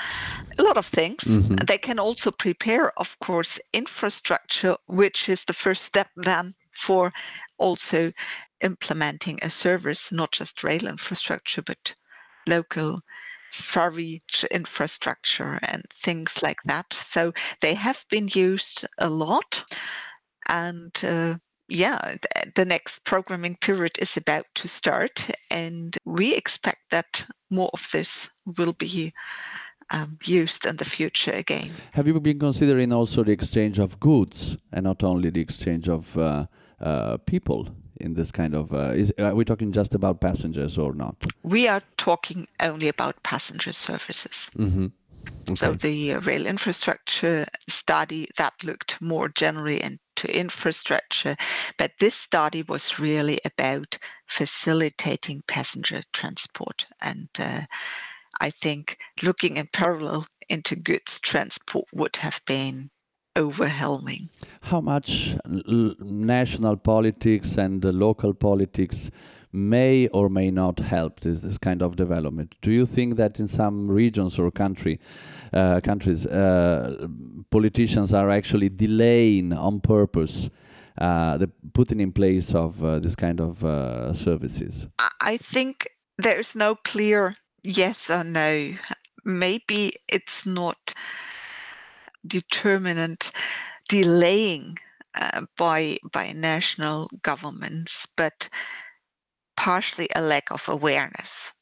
a 0.59 0.63
lot 0.63 0.79
of 0.79 0.87
things. 0.87 1.25
Mm-hmm. 1.25 1.57
They 1.67 1.77
can 1.77 1.99
also 1.99 2.31
prepare, 2.31 2.99
of 2.99 3.19
course, 3.19 3.61
infrastructure, 3.75 4.77
which 4.87 5.29
is 5.29 5.45
the 5.45 5.53
first 5.53 5.83
step 5.83 6.09
then 6.17 6.55
for 6.73 7.13
also 7.59 8.13
implementing 8.63 9.39
a 9.43 9.51
service, 9.51 10.11
not 10.11 10.33
just 10.33 10.65
rail 10.65 10.87
infrastructure, 10.87 11.61
but 11.61 11.95
local 12.47 13.01
ferry 13.53 14.23
infrastructure 14.51 15.59
and 15.63 15.85
things 15.95 16.43
like 16.43 16.63
that. 16.65 16.87
So 16.95 17.33
they 17.61 17.75
have 17.75 18.07
been 18.09 18.29
used 18.33 18.87
a 18.97 19.11
lot. 19.11 19.65
And 20.49 20.93
uh, 21.05 21.35
yeah, 21.71 22.17
the 22.55 22.65
next 22.65 23.05
programming 23.05 23.57
period 23.57 23.99
is 23.99 24.17
about 24.17 24.47
to 24.57 24.69
start, 24.69 25.31
and 25.51 25.97
we 26.05 26.35
expect 26.35 26.91
that 26.91 27.25
more 27.49 27.71
of 27.73 27.89
this 27.93 28.29
will 28.59 28.73
be 28.73 29.13
um, 29.91 30.19
used 30.25 30.67
in 30.67 30.77
the 30.77 30.85
future 30.85 31.33
again. 31.33 31.71
Have 31.93 32.07
you 32.07 32.19
been 32.21 32.39
considering 32.39 32.93
also 32.93 33.25
the 33.25 33.33
exchange 33.33 33.79
of 33.79 33.99
goods 34.01 34.57
and 34.73 34.85
not 34.85 35.03
only 35.03 35.31
the 35.31 35.41
exchange 35.41 35.89
of 35.89 36.17
uh, 36.17 36.47
uh, 36.81 37.17
people 37.19 37.69
in 38.01 38.15
this 38.15 38.31
kind 38.31 38.55
of? 38.55 38.73
Uh, 38.73 38.93
is 38.95 39.13
are 39.19 39.35
we 39.35 39.45
talking 39.45 39.73
just 39.73 39.95
about 39.95 40.21
passengers 40.21 40.79
or 40.79 40.95
not? 40.95 41.17
We 41.43 41.69
are 41.69 41.83
talking 41.97 42.47
only 42.61 42.89
about 42.89 43.23
passenger 43.23 43.73
services. 43.73 44.51
Mm-hmm. 44.57 44.87
Okay. 45.43 45.55
So 45.55 45.75
the 45.75 46.17
rail 46.17 46.47
infrastructure 46.47 47.47
study 47.69 48.29
that 48.37 48.65
looked 48.65 49.01
more 49.01 49.29
generally 49.29 49.83
in 49.83 49.99
to 50.21 50.39
infrastructure. 50.39 51.37
But 51.77 51.93
this 51.99 52.15
study 52.15 52.63
was 52.63 52.99
really 52.99 53.39
about 53.45 53.99
facilitating 54.27 55.43
passenger 55.47 56.03
transport. 56.13 56.87
And 57.01 57.29
uh, 57.39 57.63
I 58.41 58.51
think 58.51 58.99
looking 59.23 59.57
in 59.57 59.69
parallel 59.73 60.27
into 60.49 60.77
goods 60.77 61.19
transport 61.21 61.87
would 61.93 62.17
have 62.17 62.41
been 62.47 62.91
overwhelming. 63.37 64.29
How 64.63 64.81
much 64.81 65.37
national 65.47 66.77
politics 66.77 67.57
and 67.57 67.85
local 67.85 68.35
politics 68.35 69.11
may 69.53 70.09
or 70.09 70.29
may 70.29 70.51
not 70.51 70.79
help 70.79 71.21
this, 71.21 71.41
this 71.41 71.59
kind 71.59 71.83
of 71.83 71.97
development? 71.97 72.55
Do 72.63 72.71
you 72.71 72.87
think 72.87 73.17
that 73.17 73.41
in 73.41 73.49
some 73.49 73.91
regions 73.91 74.39
or 74.39 74.51
country, 74.51 75.01
uh, 75.53 75.81
countries, 75.81 76.27
uh, 76.27 77.09
politicians 77.51 78.15
are 78.15 78.31
actually 78.31 78.69
delaying 78.69 79.53
on 79.53 79.81
purpose 79.81 80.51
uh, 80.99 81.37
the 81.39 81.51
putting 81.73 82.01
in 82.01 82.13
place 82.13 82.55
of 82.55 82.83
uh, 82.85 82.99
this 82.99 83.17
kind 83.17 83.41
of 83.41 83.65
uh, 83.65 84.13
services? 84.13 84.87
I 85.21 85.37
think 85.37 85.89
there's 86.19 86.55
no 86.55 86.75
clear 86.75 87.37
yes 87.63 88.11
or 88.11 88.25
no. 88.25 88.75
Maybe 89.25 89.95
it's 90.09 90.47
not 90.47 90.95
determinant 92.27 93.31
delaying 93.89 94.79
uh, 95.15 95.43
by 95.57 95.99
by 96.13 96.33
national 96.33 97.11
governments, 97.23 98.07
but 98.17 98.49
partially 99.61 100.09
a 100.17 100.23
lack 100.23 100.51
of 100.51 100.69
awareness. 100.69 101.53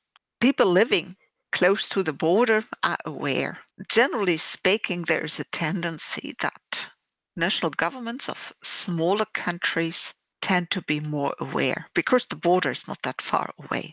People 0.40 0.66
living 0.66 1.16
close 1.50 1.88
to 1.88 2.04
the 2.04 2.12
border 2.12 2.62
are 2.84 2.96
aware. 3.04 3.58
Generally 3.88 4.36
speaking, 4.36 5.02
there 5.02 5.24
is 5.24 5.40
a 5.40 5.50
tendency 5.50 6.36
that 6.40 6.90
national 7.34 7.72
governments 7.72 8.28
of 8.28 8.52
smaller 8.62 9.26
countries 9.34 10.14
tend 10.40 10.70
to 10.70 10.80
be 10.82 11.00
more 11.00 11.34
aware 11.40 11.88
because 11.92 12.26
the 12.26 12.36
border 12.36 12.70
is 12.70 12.86
not 12.86 13.02
that 13.02 13.20
far 13.20 13.50
away, 13.58 13.92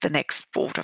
the 0.00 0.10
next 0.10 0.46
border. 0.52 0.82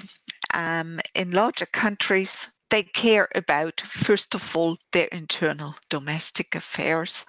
Um, 0.54 1.00
in 1.16 1.32
larger 1.32 1.66
countries, 1.66 2.48
they 2.70 2.82
care 2.82 3.28
about, 3.34 3.80
first 3.80 4.34
of 4.34 4.54
all, 4.56 4.76
their 4.92 5.06
internal 5.06 5.74
domestic 5.88 6.54
affairs, 6.54 7.24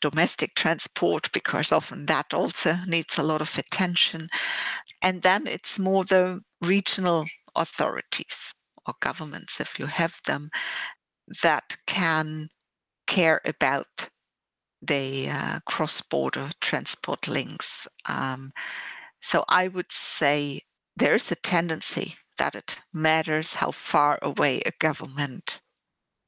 domestic 0.00 0.54
transport, 0.54 1.30
because 1.32 1.72
often 1.72 2.06
that 2.06 2.32
also 2.32 2.76
needs 2.86 3.18
a 3.18 3.22
lot 3.22 3.42
of 3.42 3.58
attention. 3.58 4.28
And 5.02 5.22
then 5.22 5.46
it's 5.46 5.78
more 5.78 6.04
the 6.04 6.40
regional 6.62 7.26
authorities 7.54 8.54
or 8.86 8.94
governments, 9.00 9.60
if 9.60 9.78
you 9.78 9.86
have 9.86 10.20
them, 10.26 10.50
that 11.42 11.76
can 11.86 12.48
care 13.06 13.40
about 13.44 14.08
the 14.80 15.28
uh, 15.28 15.60
cross 15.66 16.00
border 16.00 16.50
transport 16.60 17.28
links. 17.28 17.86
Um, 18.08 18.52
so 19.20 19.44
I 19.48 19.68
would 19.68 19.92
say 19.92 20.62
there's 20.96 21.30
a 21.30 21.34
tendency 21.34 22.16
that 22.40 22.54
it 22.54 22.78
matters 22.90 23.54
how 23.54 23.70
far 23.70 24.18
away 24.22 24.62
a 24.64 24.72
government 24.78 25.60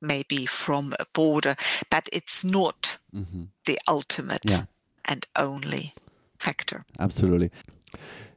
may 0.03 0.23
be 0.29 0.45
from 0.45 0.95
a 1.01 1.07
border, 1.15 1.57
but 1.91 2.09
it's 2.13 2.45
not 2.45 2.99
mm-hmm. 3.15 3.45
the 3.65 3.79
ultimate 3.89 4.43
yeah. 4.45 4.65
and 5.07 5.27
only 5.37 5.95
factor. 6.39 6.85
Absolutely. 6.99 7.51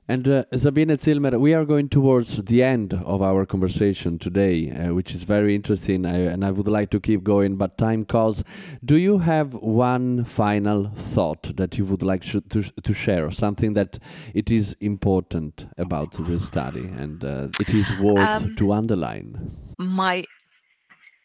And 0.07 0.27
uh, 0.27 0.43
Sabine 0.55 0.89
Zillmer, 0.89 1.39
we 1.39 1.55
are 1.55 1.65
going 1.65 1.89
towards 1.89 2.43
the 2.43 2.61
end 2.61 2.93
of 2.93 3.23
our 3.23 3.43
conversation 3.43 4.19
today, 4.19 4.69
uh, 4.69 4.93
which 4.93 5.15
is 5.15 5.23
very 5.23 5.55
interesting, 5.55 6.05
I, 6.05 6.19
and 6.19 6.45
I 6.45 6.51
would 6.51 6.67
like 6.67 6.91
to 6.91 6.99
keep 6.99 7.23
going, 7.23 7.55
but 7.55 7.79
time 7.79 8.05
calls. 8.05 8.43
Do 8.83 8.97
you 8.97 9.17
have 9.17 9.55
one 9.55 10.23
final 10.23 10.91
thought 10.95 11.55
that 11.57 11.79
you 11.79 11.85
would 11.85 12.03
like 12.03 12.23
to, 12.25 12.41
to, 12.41 12.61
to 12.61 12.93
share, 12.93 13.31
something 13.31 13.73
that 13.73 13.97
it 14.35 14.51
is 14.51 14.75
important 14.79 15.65
about 15.79 16.11
this 16.27 16.45
study 16.45 16.85
and 16.85 17.23
uh, 17.23 17.47
it 17.59 17.69
is 17.69 17.97
worth 17.97 18.19
um, 18.19 18.55
to 18.57 18.73
underline? 18.73 19.57
My 19.79 20.23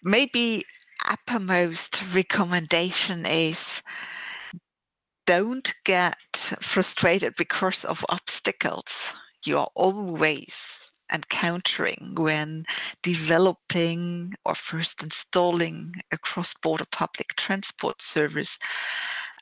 maybe 0.03 0.65
uppermost 1.07 2.03
recommendation 2.15 3.27
is 3.27 3.83
don't 5.31 5.75
get 5.85 6.17
frustrated 6.61 7.37
because 7.37 7.85
of 7.85 8.05
obstacles 8.09 9.13
you 9.47 9.57
are 9.57 9.69
always 9.77 10.91
encountering 11.15 12.17
when 12.19 12.65
developing 13.05 14.35
or 14.45 14.57
first 14.57 15.05
installing 15.05 15.95
a 16.11 16.19
cross-border 16.19 16.87
public 16.91 17.37
transport 17.37 18.03
service. 18.03 18.59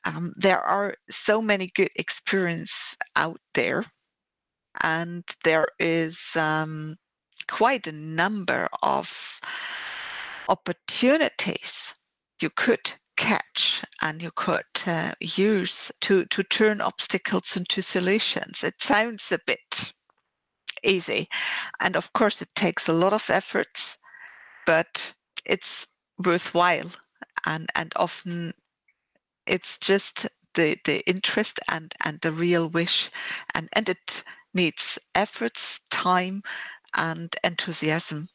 Um, 0.04 0.34
there 0.36 0.60
are 0.60 0.96
so 1.08 1.40
many 1.40 1.70
good 1.74 1.90
experience 1.96 2.94
out 3.16 3.40
there, 3.54 3.86
and 4.82 5.24
there 5.42 5.68
is 5.78 6.20
um, 6.36 6.96
quite 7.46 7.86
a 7.86 7.92
number 7.92 8.68
of 8.82 9.40
opportunities 10.50 11.94
you 12.42 12.50
could 12.50 12.92
catch 13.18 13.84
and 14.00 14.22
you 14.22 14.30
could 14.30 14.64
uh, 14.86 15.12
use 15.20 15.92
to, 16.00 16.24
to 16.26 16.42
turn 16.42 16.80
obstacles 16.80 17.56
into 17.56 17.82
solutions. 17.82 18.64
It 18.64 18.80
sounds 18.80 19.30
a 19.30 19.40
bit 19.46 19.92
easy. 20.82 21.28
And 21.80 21.96
of 21.96 22.12
course, 22.14 22.40
it 22.40 22.54
takes 22.54 22.88
a 22.88 22.92
lot 22.94 23.12
of 23.12 23.28
efforts, 23.28 23.98
but 24.64 25.12
it's 25.44 25.86
worthwhile. 26.24 26.92
And, 27.44 27.68
and 27.74 27.92
often 27.96 28.54
it's 29.46 29.76
just 29.78 30.26
the, 30.54 30.78
the 30.84 31.06
interest 31.08 31.60
and, 31.68 31.92
and 32.02 32.20
the 32.20 32.32
real 32.32 32.68
wish. 32.68 33.10
And, 33.54 33.68
and 33.72 33.88
it 33.88 34.22
needs 34.54 34.98
efforts, 35.14 35.80
time, 35.90 36.42
and 36.94 37.34
enthusiasm 37.44 38.28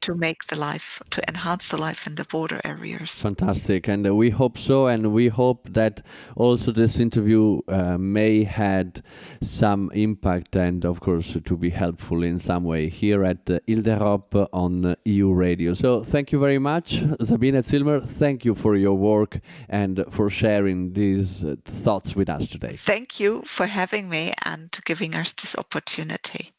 to 0.00 0.14
make 0.14 0.44
the 0.46 0.56
life, 0.56 1.00
to 1.10 1.22
enhance 1.28 1.68
the 1.68 1.76
life 1.76 2.06
in 2.06 2.14
the 2.14 2.24
border 2.24 2.60
areas. 2.64 3.10
Fantastic, 3.12 3.88
and 3.88 4.06
uh, 4.06 4.14
we 4.14 4.30
hope 4.30 4.58
so, 4.58 4.86
and 4.86 5.12
we 5.12 5.28
hope 5.28 5.68
that 5.72 6.02
also 6.36 6.72
this 6.72 7.00
interview 7.00 7.60
uh, 7.68 7.98
may 7.98 8.44
had 8.44 9.02
some 9.42 9.90
impact, 9.94 10.56
and 10.56 10.84
of 10.84 11.00
course 11.00 11.36
to 11.44 11.56
be 11.56 11.70
helpful 11.70 12.22
in 12.22 12.38
some 12.38 12.64
way 12.64 12.88
here 12.88 13.24
at 13.24 13.50
uh, 13.50 13.58
Ilderop 13.68 14.48
on 14.52 14.96
EU 15.04 15.32
Radio. 15.32 15.74
So 15.74 16.02
thank 16.02 16.32
you 16.32 16.38
very 16.38 16.58
much, 16.58 17.02
Sabine 17.22 17.62
Zillmer. 17.62 18.04
Thank 18.04 18.44
you 18.44 18.54
for 18.54 18.76
your 18.76 18.94
work 18.94 19.40
and 19.68 20.04
for 20.10 20.30
sharing 20.30 20.92
these 20.92 21.44
uh, 21.44 21.56
thoughts 21.64 22.14
with 22.14 22.28
us 22.28 22.48
today. 22.48 22.78
Thank 22.84 23.20
you 23.20 23.42
for 23.46 23.66
having 23.66 24.08
me 24.08 24.32
and 24.44 24.78
giving 24.84 25.14
us 25.14 25.32
this 25.32 25.56
opportunity 25.56 26.52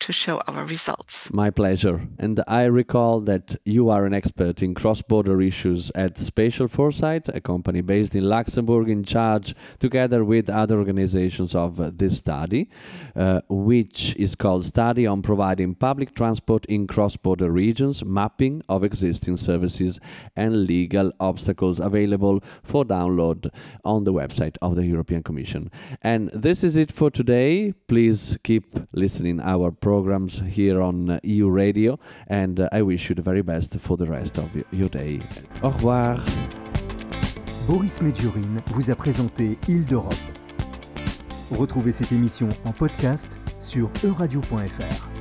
to 0.00 0.12
show 0.12 0.38
our 0.46 0.64
results. 0.64 1.32
My 1.32 1.50
pleasure. 1.50 2.06
And 2.18 2.42
I 2.46 2.64
recall 2.64 3.20
that 3.22 3.56
you 3.64 3.88
are 3.88 4.04
an 4.04 4.14
expert 4.14 4.62
in 4.62 4.74
cross 4.74 5.02
border 5.02 5.40
issues 5.40 5.90
at 5.94 6.18
Spatial 6.18 6.68
Foresight, 6.68 7.28
a 7.28 7.40
company 7.40 7.80
based 7.80 8.14
in 8.14 8.24
Luxembourg, 8.24 8.88
in 8.88 9.04
charge, 9.04 9.54
together 9.78 10.24
with 10.24 10.50
other 10.50 10.78
organizations, 10.78 11.54
of 11.54 11.98
this 11.98 12.18
study, 12.18 12.68
uh, 13.14 13.40
which 13.48 14.14
is 14.16 14.34
called 14.34 14.64
Study 14.64 15.06
on 15.06 15.22
Providing 15.22 15.74
Public 15.74 16.14
Transport 16.14 16.64
in 16.66 16.86
Cross 16.86 17.16
Border 17.16 17.50
Regions, 17.50 18.04
Mapping 18.04 18.62
of 18.68 18.84
Existing 18.84 19.36
Services 19.36 19.98
and 20.36 20.66
Legal 20.66 21.12
Obstacles, 21.20 21.80
available 21.80 22.42
for 22.62 22.84
download 22.84 23.50
on 23.84 24.04
the 24.04 24.12
website 24.12 24.56
of 24.60 24.76
the 24.76 24.86
European 24.86 25.22
Commission. 25.22 25.70
And 26.02 26.30
this 26.30 26.62
is 26.62 26.76
it 26.76 26.92
for 26.92 27.10
today. 27.10 27.72
Please 27.88 28.36
keep 28.44 28.76
listening 28.92 29.40
our 29.40 29.70
programs 29.86 30.42
here 30.48 30.82
on 30.82 31.10
uh, 31.10 31.20
EU 31.22 31.48
Radio, 31.48 31.96
and 32.28 32.58
uh, 32.58 32.68
I 32.72 32.82
wish 32.82 33.08
you 33.08 33.14
the 33.14 33.22
very 33.22 33.42
best 33.42 33.78
for 33.78 33.96
the 33.96 34.04
rest 34.04 34.36
of 34.36 34.48
your 34.72 34.88
day. 34.88 35.20
Au 35.62 35.70
revoir. 35.70 36.18
Boris 37.68 38.02
Medjurin 38.02 38.60
vous 38.72 38.90
a 38.90 38.96
présenté 38.96 39.56
Île 39.68 39.84
d'Europe. 39.84 40.14
Retrouvez 41.52 41.92
cette 41.92 42.10
émission 42.10 42.48
en 42.64 42.72
podcast 42.72 43.38
sur 43.60 43.88
euradio.fr. 44.02 45.15